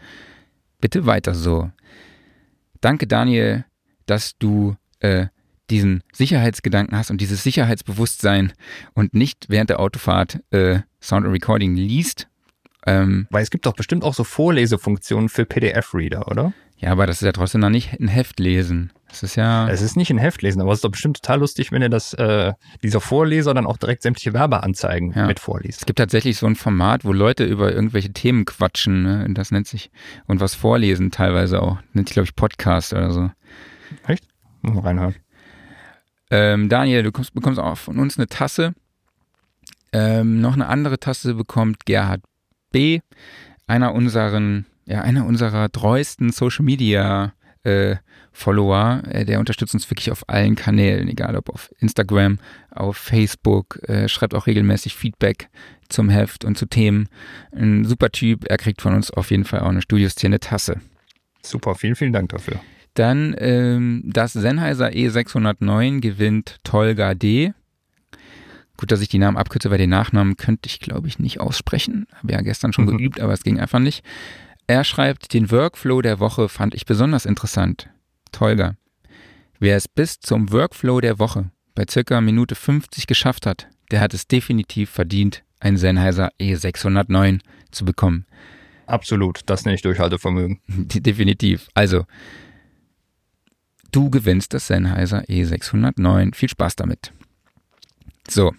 [0.80, 1.70] Bitte weiter so.
[2.82, 3.64] Danke, Daniel,
[4.08, 5.28] dass du äh,
[5.70, 8.54] diesen Sicherheitsgedanken hast und dieses Sicherheitsbewusstsein
[8.95, 12.28] und nicht während der Autofahrt äh, Sound und Recording liest.
[12.86, 16.54] Ähm, Weil es gibt doch bestimmt auch so Vorlesefunktionen für PDF-Reader, oder?
[16.78, 18.91] Ja, aber das ist ja trotzdem noch nicht ein Heft lesen.
[19.08, 19.70] Das ist ja.
[19.70, 21.89] Es ist nicht ein Heft lesen, aber es ist doch bestimmt total lustig, wenn er
[21.89, 25.28] das, äh, dieser Vorleser dann auch direkt sämtliche Werbeanzeigen ja.
[25.28, 25.82] mit vorliest.
[25.82, 29.26] Es gibt tatsächlich so ein Format, wo Leute über irgendwelche Themen quatschen, ne?
[29.26, 29.91] Und das nennt sich,
[30.26, 31.78] und was vorlesen teilweise auch.
[31.93, 33.30] Nennt sich, glaube ich, Podcast oder so.
[34.08, 34.26] Echt?
[34.62, 35.16] Muss mal reinhören.
[36.32, 38.74] Ähm, Daniel, du kommst, bekommst auch von uns eine Tasse.
[39.94, 42.22] Ähm, noch eine andere Tasse bekommt Gerhard
[42.72, 43.00] B.,
[43.68, 47.34] einer unseren, ja, einer unserer treuesten Social Media
[47.64, 47.98] äh,
[48.32, 52.39] Follower, äh, der unterstützt uns wirklich auf allen Kanälen, egal ob auf Instagram,
[52.72, 55.50] auf Facebook, äh, schreibt auch regelmäßig Feedback
[55.89, 57.10] zum Heft und zu Themen.
[57.52, 60.80] Ein super Typ, er kriegt von uns auf jeden Fall auch eine Studioszene Tasse.
[61.44, 62.60] Super, vielen, vielen Dank dafür.
[62.94, 67.54] Dann ähm, das Sennheiser E609 gewinnt Tolga D.
[68.82, 72.08] Gut, dass ich die Namen abkürze, weil den Nachnamen könnte ich, glaube ich, nicht aussprechen.
[72.16, 72.98] Habe ja gestern schon mhm.
[72.98, 74.04] geübt, aber es ging einfach nicht.
[74.66, 77.92] Er schreibt, den Workflow der Woche fand ich besonders interessant.
[78.32, 78.78] Tolga.
[79.60, 84.16] Wer es bis zum Workflow der Woche bei circa Minute 50 geschafft hat, der hat
[84.16, 88.26] es definitiv verdient, ein Sennheiser E609 zu bekommen.
[88.88, 90.60] Absolut, das nenne ich Durchhaltevermögen.
[90.68, 91.68] Definitiv.
[91.76, 92.06] Also,
[93.92, 96.34] Du gewinnst das Sennheiser E609.
[96.34, 97.12] Viel Spaß damit.
[98.28, 98.54] So,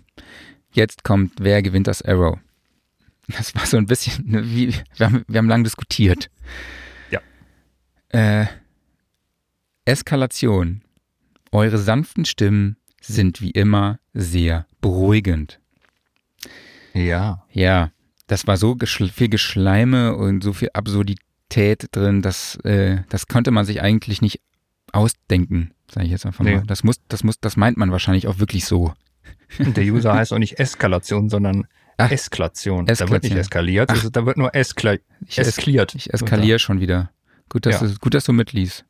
[0.72, 2.38] jetzt kommt, wer gewinnt das Arrow?
[3.28, 6.28] Das war so ein bisschen, ne, wie, wir haben, wir haben lang diskutiert.
[7.10, 7.20] Ja.
[8.08, 8.46] Äh,
[9.84, 10.82] Eskalation.
[11.50, 15.60] Eure sanften Stimmen sind wie immer sehr beruhigend.
[16.94, 17.44] Ja.
[17.50, 17.90] Ja,
[18.26, 23.50] das war so geschl viel Geschleime und so viel Absurdität drin, dass äh, das konnte
[23.50, 24.40] man sich eigentlich nicht
[24.92, 26.56] ausdenken, sage ich jetzt einfach nee.
[26.56, 26.66] mal.
[26.66, 28.92] Das muss, das muss, das meint man wahrscheinlich auch wirklich so.
[29.58, 31.66] Der User heißt auch nicht Eskalation, sondern
[31.98, 32.88] Ach, Eskalation.
[32.88, 33.06] Eskalation.
[33.08, 35.94] Da wird nicht eskaliert, also da wird nur eskla ich eskaliert.
[35.94, 37.10] Ich eskaliere schon wieder
[37.48, 37.86] Gut, dass, Ja.
[37.86, 38.84] du, gut, dass du mitliest.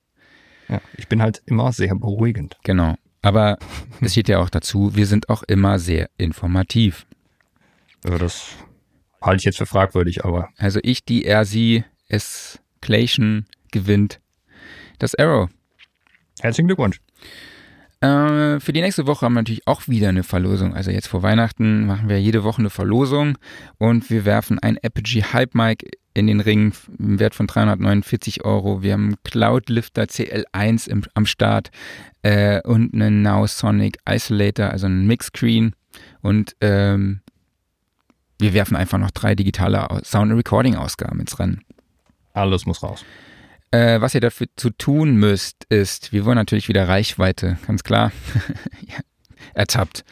[0.69, 2.57] Ja, ich bin halt immer sehr beruhigend.
[2.63, 2.95] Genau.
[3.21, 3.59] Aber
[4.01, 7.07] es steht ja auch dazu, wir sind auch immer sehr informativ.
[8.05, 8.47] Also das
[9.21, 14.21] halte ich jetzt für fragwürdig, aber Also ich, die er, sie, Escalation gewinnt
[14.99, 15.49] das Arrow.
[16.41, 17.01] herzlichen Glückwunsch.
[18.03, 20.75] Äh, für die nächste Woche haben wir natürlich auch wieder eine Verlosung.
[20.75, 23.39] Also jetzt vor Weihnachten machen wir jede Woche eine Verlosung
[23.79, 28.83] und wir werfen ein Apogee Hype Mic in den Ring im Wert von 349 Euro.
[28.83, 31.71] Wir haben Cloud Lifter CL1 im, am Start
[32.23, 35.77] äh, und einen Now Sonic Isolator, also einen Mix-Screen
[36.23, 37.21] und ähm,
[38.41, 41.61] wir werfen einfach noch drei digitale Sound- und Recording-Ausgaben ins Rennen.
[42.33, 43.05] Alles muss raus.
[43.73, 48.13] Äh, was ihr dafür zu tun müsst, ist, wir wollen natürlich wieder Reichweite, ganz klar.
[48.87, 48.99] ja,
[49.55, 50.05] ertappt.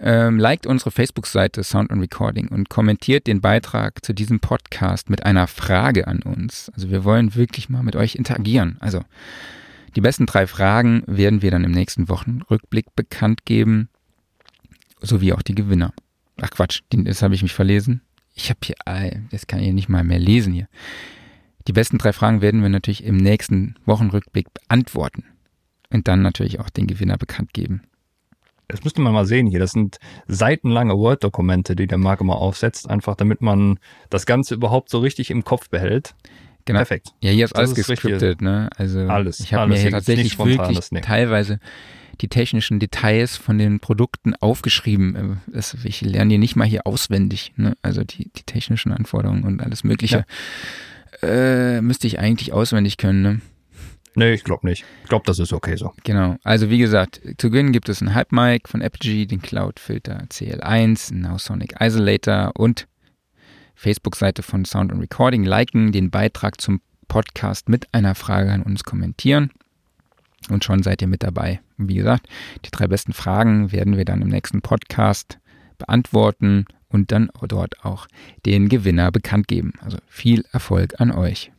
[0.00, 5.24] Ähm, liked unsere Facebook-Seite Sound and Recording und kommentiert den Beitrag zu diesem Podcast mit
[5.24, 6.70] einer Frage an uns.
[6.74, 8.78] Also wir wollen wirklich mal mit euch interagieren.
[8.80, 9.02] Also
[9.96, 13.90] die besten drei Fragen werden wir dann im nächsten Wochenrückblick bekannt geben,
[15.00, 15.92] sowie auch die Gewinner.
[16.40, 18.00] Ach Quatsch, das habe ich mich verlesen.
[18.34, 18.76] Ich habe hier,
[19.30, 20.68] das kann ich nicht mal mehr lesen hier.
[21.66, 25.24] Die besten drei Fragen werden wir natürlich im nächsten Wochenrückblick beantworten.
[25.90, 27.82] Und dann natürlich auch den Gewinner bekannt geben.
[28.68, 29.60] Das müsste man mal sehen hier.
[29.60, 33.78] Das sind seitenlange Word-Dokumente, die der Marc immer aufsetzt, einfach damit man
[34.10, 36.14] das Ganze überhaupt so richtig im Kopf behält.
[36.64, 36.78] Genau.
[36.78, 37.08] Perfekt.
[37.20, 38.70] Ja, hier ist Das alles ist gescriptet, ne?
[38.76, 41.60] Also Alles, ich habe mir hier tatsächlich wirklich teilweise
[42.20, 45.14] die technischen Details von den Produkten aufgeschrieben.
[45.14, 47.76] Äh, Das, ich lerne die nicht mal hier auswendig, ne?
[47.82, 50.24] Also die, die technischen Anforderungen und alles Mögliche.
[51.24, 53.40] Äh, müsste ich eigentlich auswendig können, ne?
[54.16, 54.84] Nee, ich glaube nicht.
[55.02, 55.92] Ich glaube, das ist okay so.
[56.04, 56.36] Genau.
[56.44, 60.22] Also wie gesagt, zu gewinnen gibt es einen Hype Mic von Apogee, den Cloud Filter
[60.30, 62.86] CL1, einen Now Sonic Isolator und
[63.74, 68.84] Facebook-Seite von Sound and Recording liken, den Beitrag zum Podcast mit einer Frage an uns
[68.84, 69.50] kommentieren.
[70.48, 71.60] Und schon seid ihr mit dabei.
[71.76, 72.28] Wie gesagt,
[72.64, 75.38] die drei besten Fragen werden wir dann im nächsten Podcast
[75.78, 78.06] beantworten und dann dort auch
[78.46, 79.72] den Gewinner bekannt geben.
[79.82, 81.50] Also viel Erfolg an euch.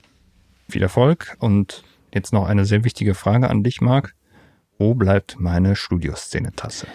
[0.69, 1.83] Viel Erfolg und
[2.13, 4.15] jetzt noch eine sehr wichtige Frage an dich, Marc.
[4.79, 6.87] Wo bleibt meine Studioszene-Tasse?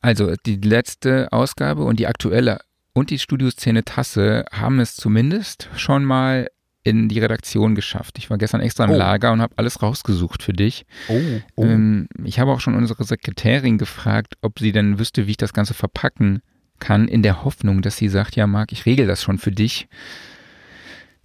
[0.00, 2.60] Also die letzte Ausgabe und die aktuelle
[2.92, 6.48] und die Studioszene Tasse haben es zumindest schon mal
[6.84, 8.18] in die Redaktion geschafft.
[8.18, 8.96] Ich war gestern extra im Oh.
[8.96, 10.84] Lager und habe alles rausgesucht für dich.
[11.08, 11.20] Oh,
[11.62, 15.52] Ähm, ich habe auch schon unsere Sekretärin gefragt, ob sie denn wüsste, wie ich das
[15.52, 16.42] Ganze verpacken
[16.82, 19.88] kann, in der Hoffnung, dass sie sagt, ja Marc, ich regel das schon für dich.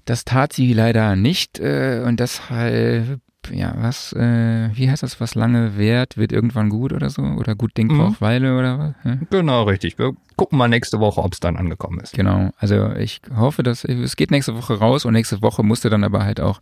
[0.05, 3.20] Das tat sie leider nicht äh, und deshalb,
[3.51, 7.22] ja, was, äh, wie heißt das, was lange währt, wird irgendwann gut oder so?
[7.22, 7.97] Oder gut Ding Mhm.
[7.97, 8.93] braucht Weile oder was?
[9.03, 9.18] Ja?
[9.30, 9.99] genau richtig.
[9.99, 12.14] Wir gucken mal nächste Woche, ob es dann angekommen ist.
[12.14, 15.89] Genau, also ich hoffe, dass es geht nächste Woche raus und nächste Woche musst du
[15.89, 16.62] dann aber halt auch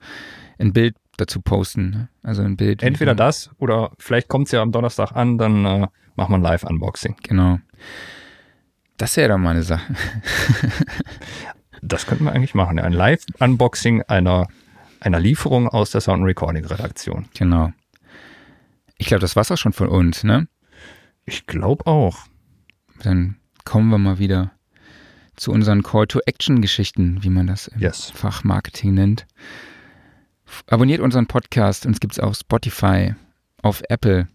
[0.58, 1.90] ein Bild dazu posten.
[1.92, 2.08] ne?
[2.24, 2.82] Also ein Bild.
[2.82, 6.42] Entweder das oder vielleicht kommt es ja am Donnerstag an, dann äh, machen wir ein
[6.42, 7.16] Live-Unboxing.
[7.24, 7.60] Genau.
[8.98, 9.94] Das wäre doch mal eine Sache.
[11.82, 12.80] Das könnten wir eigentlich machen.
[12.80, 14.48] Ein Live-Unboxing einer,
[15.02, 17.28] einer Lieferung aus der Sound Recording Redaktion.
[17.38, 17.74] Genau.
[18.98, 20.48] Ich glaube, das war's auch schon von uns, ne?
[21.26, 22.20] Ich glaube auch.
[23.04, 23.36] Dann
[23.66, 24.52] kommen wir mal wieder
[25.36, 28.10] zu unseren Call-to-Action-Geschichten, wie man das im Yes.
[28.12, 29.28] Fachmarketing nennt.
[30.68, 33.16] Abonniert unseren Podcast, uns gibt's auf Spotify,
[33.62, 34.28] auf Apple.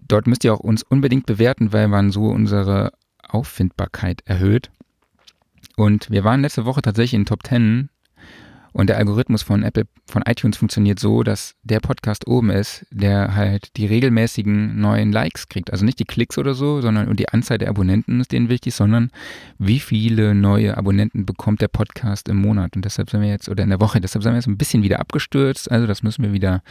[0.00, 2.92] Dort müsst ihr auch uns unbedingt bewerten, weil man so unsere
[3.34, 4.70] Auffindbarkeit erhöht.
[5.76, 7.88] Und wir waren letzte Woche tatsächlich in den Top 10
[8.72, 13.34] und der Algorithmus von Apple, von iTunes funktioniert so, dass der Podcast oben ist, der
[13.34, 15.72] halt die regelmäßigen neuen Likes kriegt.
[15.72, 18.74] Also nicht die Klicks oder so, sondern und die Anzahl der Abonnenten ist denen wichtig,
[18.74, 19.10] sondern
[19.58, 22.76] wie viele neue Abonnenten bekommt der Podcast im Monat.
[22.76, 24.82] Und deshalb sind wir jetzt, oder in der Woche, deshalb sind wir jetzt ein bisschen
[24.82, 25.70] wieder abgestürzt.
[25.70, 26.62] Also das müssen wir wieder,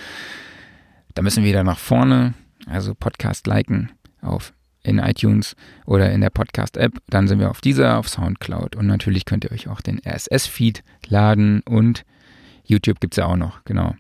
[1.15, 2.33] da müssen wir wieder nach vorne.
[2.65, 3.91] Also Podcast liken
[4.21, 4.53] auf
[4.89, 6.93] in iTunes oder in der Podcast-App.
[7.09, 8.75] Dann sind wir auf dieser, auf Soundcloud.
[8.75, 12.03] Und natürlich könnt ihr euch auch den RSS-Feed laden und
[12.65, 13.95] YouTube gibt es ja auch noch, genau.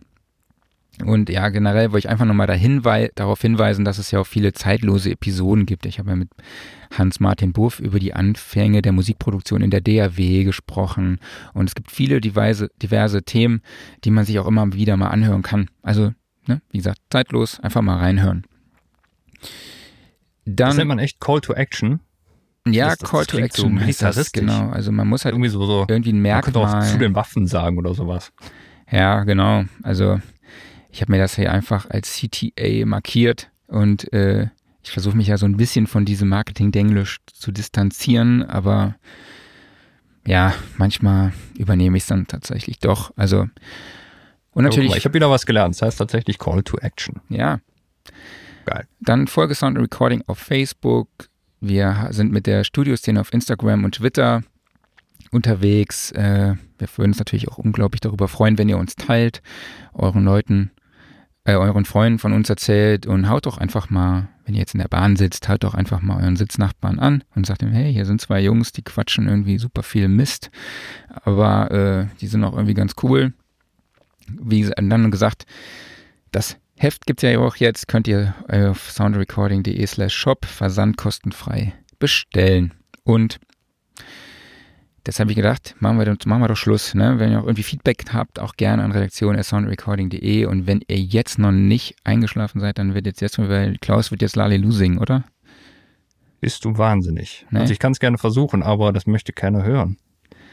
[1.05, 4.27] Und ja, generell wollte ich einfach nochmal da hinwei darauf hinweisen, dass es ja auch
[4.27, 5.85] viele zeitlose Episoden gibt.
[5.85, 6.29] Ich habe ja mit
[6.91, 11.19] Hans-Martin Buff über die Anfänge der Musikproduktion in der DAW gesprochen.
[11.53, 13.61] Und es gibt viele diverse, diverse Themen,
[14.03, 15.69] die man sich auch immer wieder mal anhören kann.
[15.83, 16.11] Also,
[16.47, 18.43] ne, wie gesagt, zeitlos, einfach mal reinhören.
[20.55, 21.99] Das nennt Dann, man echt Call to Action.
[22.67, 24.69] ja, das- das Call to klingt so Action heißt das, genau.
[24.69, 26.87] Also man muss halt Irgendwie so, so irgendwie ein man könnte auch Merkmal.
[26.91, 28.31] zu den Waffen sagen oder sowas.
[28.91, 29.65] Ja, genau.
[29.83, 30.19] Also
[30.91, 34.47] ich habe mir das hier einfach als CTA markiert und äh,
[34.83, 38.95] ich versuche mich ja so ein bisschen von diesem Marketing-Denglisch zu distanzieren, aber
[40.25, 43.11] ja, manchmal übernehme ich es dann tatsächlich doch.
[43.15, 43.47] Also
[44.51, 44.95] Und natürlich.
[44.95, 45.75] ich habe wieder was gelernt.
[45.75, 47.21] Das heißt tatsächlich Call to Action.
[47.29, 47.59] Ja.
[48.65, 48.87] Geil.
[48.99, 51.07] Dann Folge Sound Recording auf Facebook.
[51.61, 54.43] Wir sind mit der Studioszene auf Instagram und Twitter
[55.31, 56.11] unterwegs.
[56.11, 59.41] Äh, wir würden uns natürlich auch unglaublich darüber freuen, wenn ihr uns teilt,
[59.93, 60.71] euren Leuten,
[61.43, 64.79] äh, euren Freunden von uns erzählt und haut doch einfach mal, wenn ihr jetzt in
[64.79, 68.05] der Bahn sitzt, haut doch einfach mal euren Sitznachbarn an und sagt ihm, hey, hier
[68.05, 70.49] sind zwei Jungs, die quatschen irgendwie super viel Mist,
[71.23, 73.33] aber äh, die sind auch irgendwie ganz cool.
[74.27, 75.45] Wie dann gesagt,
[76.31, 82.73] das Heft gibt es ja auch jetzt, könnt ihr auf soundrecording.de slash shop versandkostenfrei bestellen.
[83.03, 83.39] Und
[85.07, 86.93] Jetzt habe ich gedacht, machen wir, machen wir doch Schluss.
[86.93, 87.17] Ne?
[87.17, 90.45] Wenn ihr auch irgendwie Feedback habt, auch gerne an redaktion.soundrecording.de.
[90.45, 94.21] Und wenn ihr jetzt noch nicht eingeschlafen seid, dann wird jetzt jetzt, weil Klaus wird
[94.21, 95.23] jetzt Lalelu singen, oder?
[96.41, 97.47] Bist du wahnsinnig.
[97.49, 97.61] Nee.
[97.61, 99.97] Also ich kann es gerne versuchen, aber das möchte keiner hören.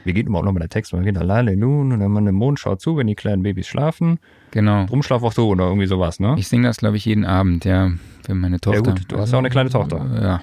[0.06, 0.92] Wie geht überhaupt nochmal der Text?
[0.92, 3.66] Man geht da Lalelu und dann man den Mond schaut zu, wenn die kleinen Babys
[3.66, 4.18] schlafen.
[4.52, 4.86] Genau.
[4.86, 6.34] Drum schlaf auch du oder irgendwie sowas, ne?
[6.38, 7.92] Ich singe das, glaube ich, jeden Abend, ja,
[8.24, 8.78] für meine Tochter.
[8.78, 10.06] Ja gut, du hast ja auch eine kleine Tochter.
[10.22, 10.40] Ja.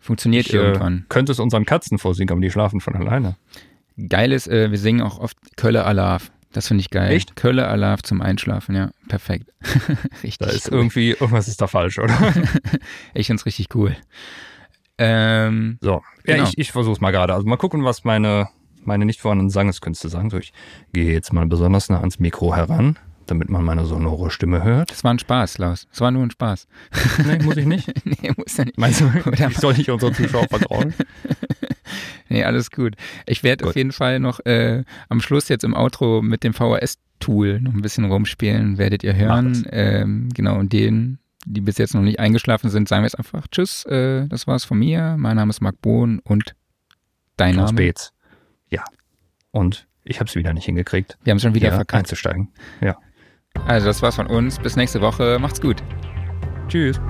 [0.00, 1.04] Funktioniert Ich äh, irgendwann.
[1.08, 3.36] könnte es unseren Katzen vorsingen, aber die schlafen von alleine.
[4.08, 6.30] Geil ist, äh, wir singen auch oft Kölle Alarv.
[6.52, 7.12] Das finde ich geil.
[7.12, 7.36] Echt?
[7.36, 8.90] Kölle Alarv zum Einschlafen, ja.
[9.08, 9.50] Perfekt.
[10.22, 10.78] richtig Da ist cool.
[10.78, 12.14] irgendwie, irgendwas ist da falsch, oder?
[13.12, 13.94] Ich finde es richtig cool.
[14.98, 16.48] Ähm, So, ja, Genau.
[16.48, 17.34] ich, ich versuche es mal gerade.
[17.34, 18.48] Also mal gucken, was meine,
[18.88, 20.30] meine nicht vorhandenen Sangeskünste sagen.
[20.30, 20.52] So, ich
[20.92, 24.90] gehe jetzt mal besonders nah ans Mikro heran, damit man meine sonore Stimme hört.
[24.90, 25.86] das war ein Spaß, Klaus.
[25.90, 26.66] Das war nur ein Spaß.
[27.24, 27.92] Nee, muss ich nicht.
[28.04, 28.78] nee, muss ja nicht.
[28.78, 29.12] Meinst du,
[29.48, 30.92] ich soll nicht unsere Zuschauer vertrauen?
[32.30, 32.94] Nee, alles gut.
[33.24, 37.58] Ich werde auf jeden Fall noch äh, am Schluss jetzt im Outro mit dem VHS-Tool
[37.60, 39.66] noch ein bisschen rumspielen, werdet ihr hören.
[39.70, 43.46] Ähm, genau, und denen, die bis jetzt noch nicht eingeschlafen sind, sagen wir jetzt einfach
[43.48, 45.16] Tschüss, äh, das war's von mir.
[45.18, 46.54] Mein Name ist Marc Bohn und
[47.38, 47.76] dein Klaus Name.
[47.76, 48.12] Beetz.
[48.70, 48.84] Ja.
[49.50, 51.94] Und ich habe es wieder nicht hingekriegt, Wir haben schon wieder verkackt.
[51.94, 52.48] einzusteigen.
[53.66, 54.58] Also das war's von uns.
[54.58, 55.38] Bis nächste Woche.
[55.40, 55.82] Macht's gut.
[56.68, 57.00] Tschüss.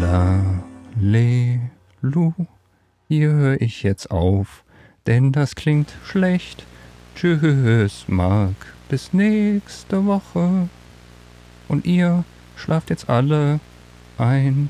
[0.00, 0.40] La,
[1.00, 1.60] le,
[2.02, 2.32] lu,
[3.08, 4.64] hier höre ich jetzt auf,
[5.06, 6.64] denn das klingt schlecht.
[7.16, 8.54] Tschüss, Marc,
[8.90, 10.68] bis nächste Woche.
[11.66, 12.24] Und ihr
[12.56, 13.58] schlaft jetzt alle
[14.18, 14.68] ein.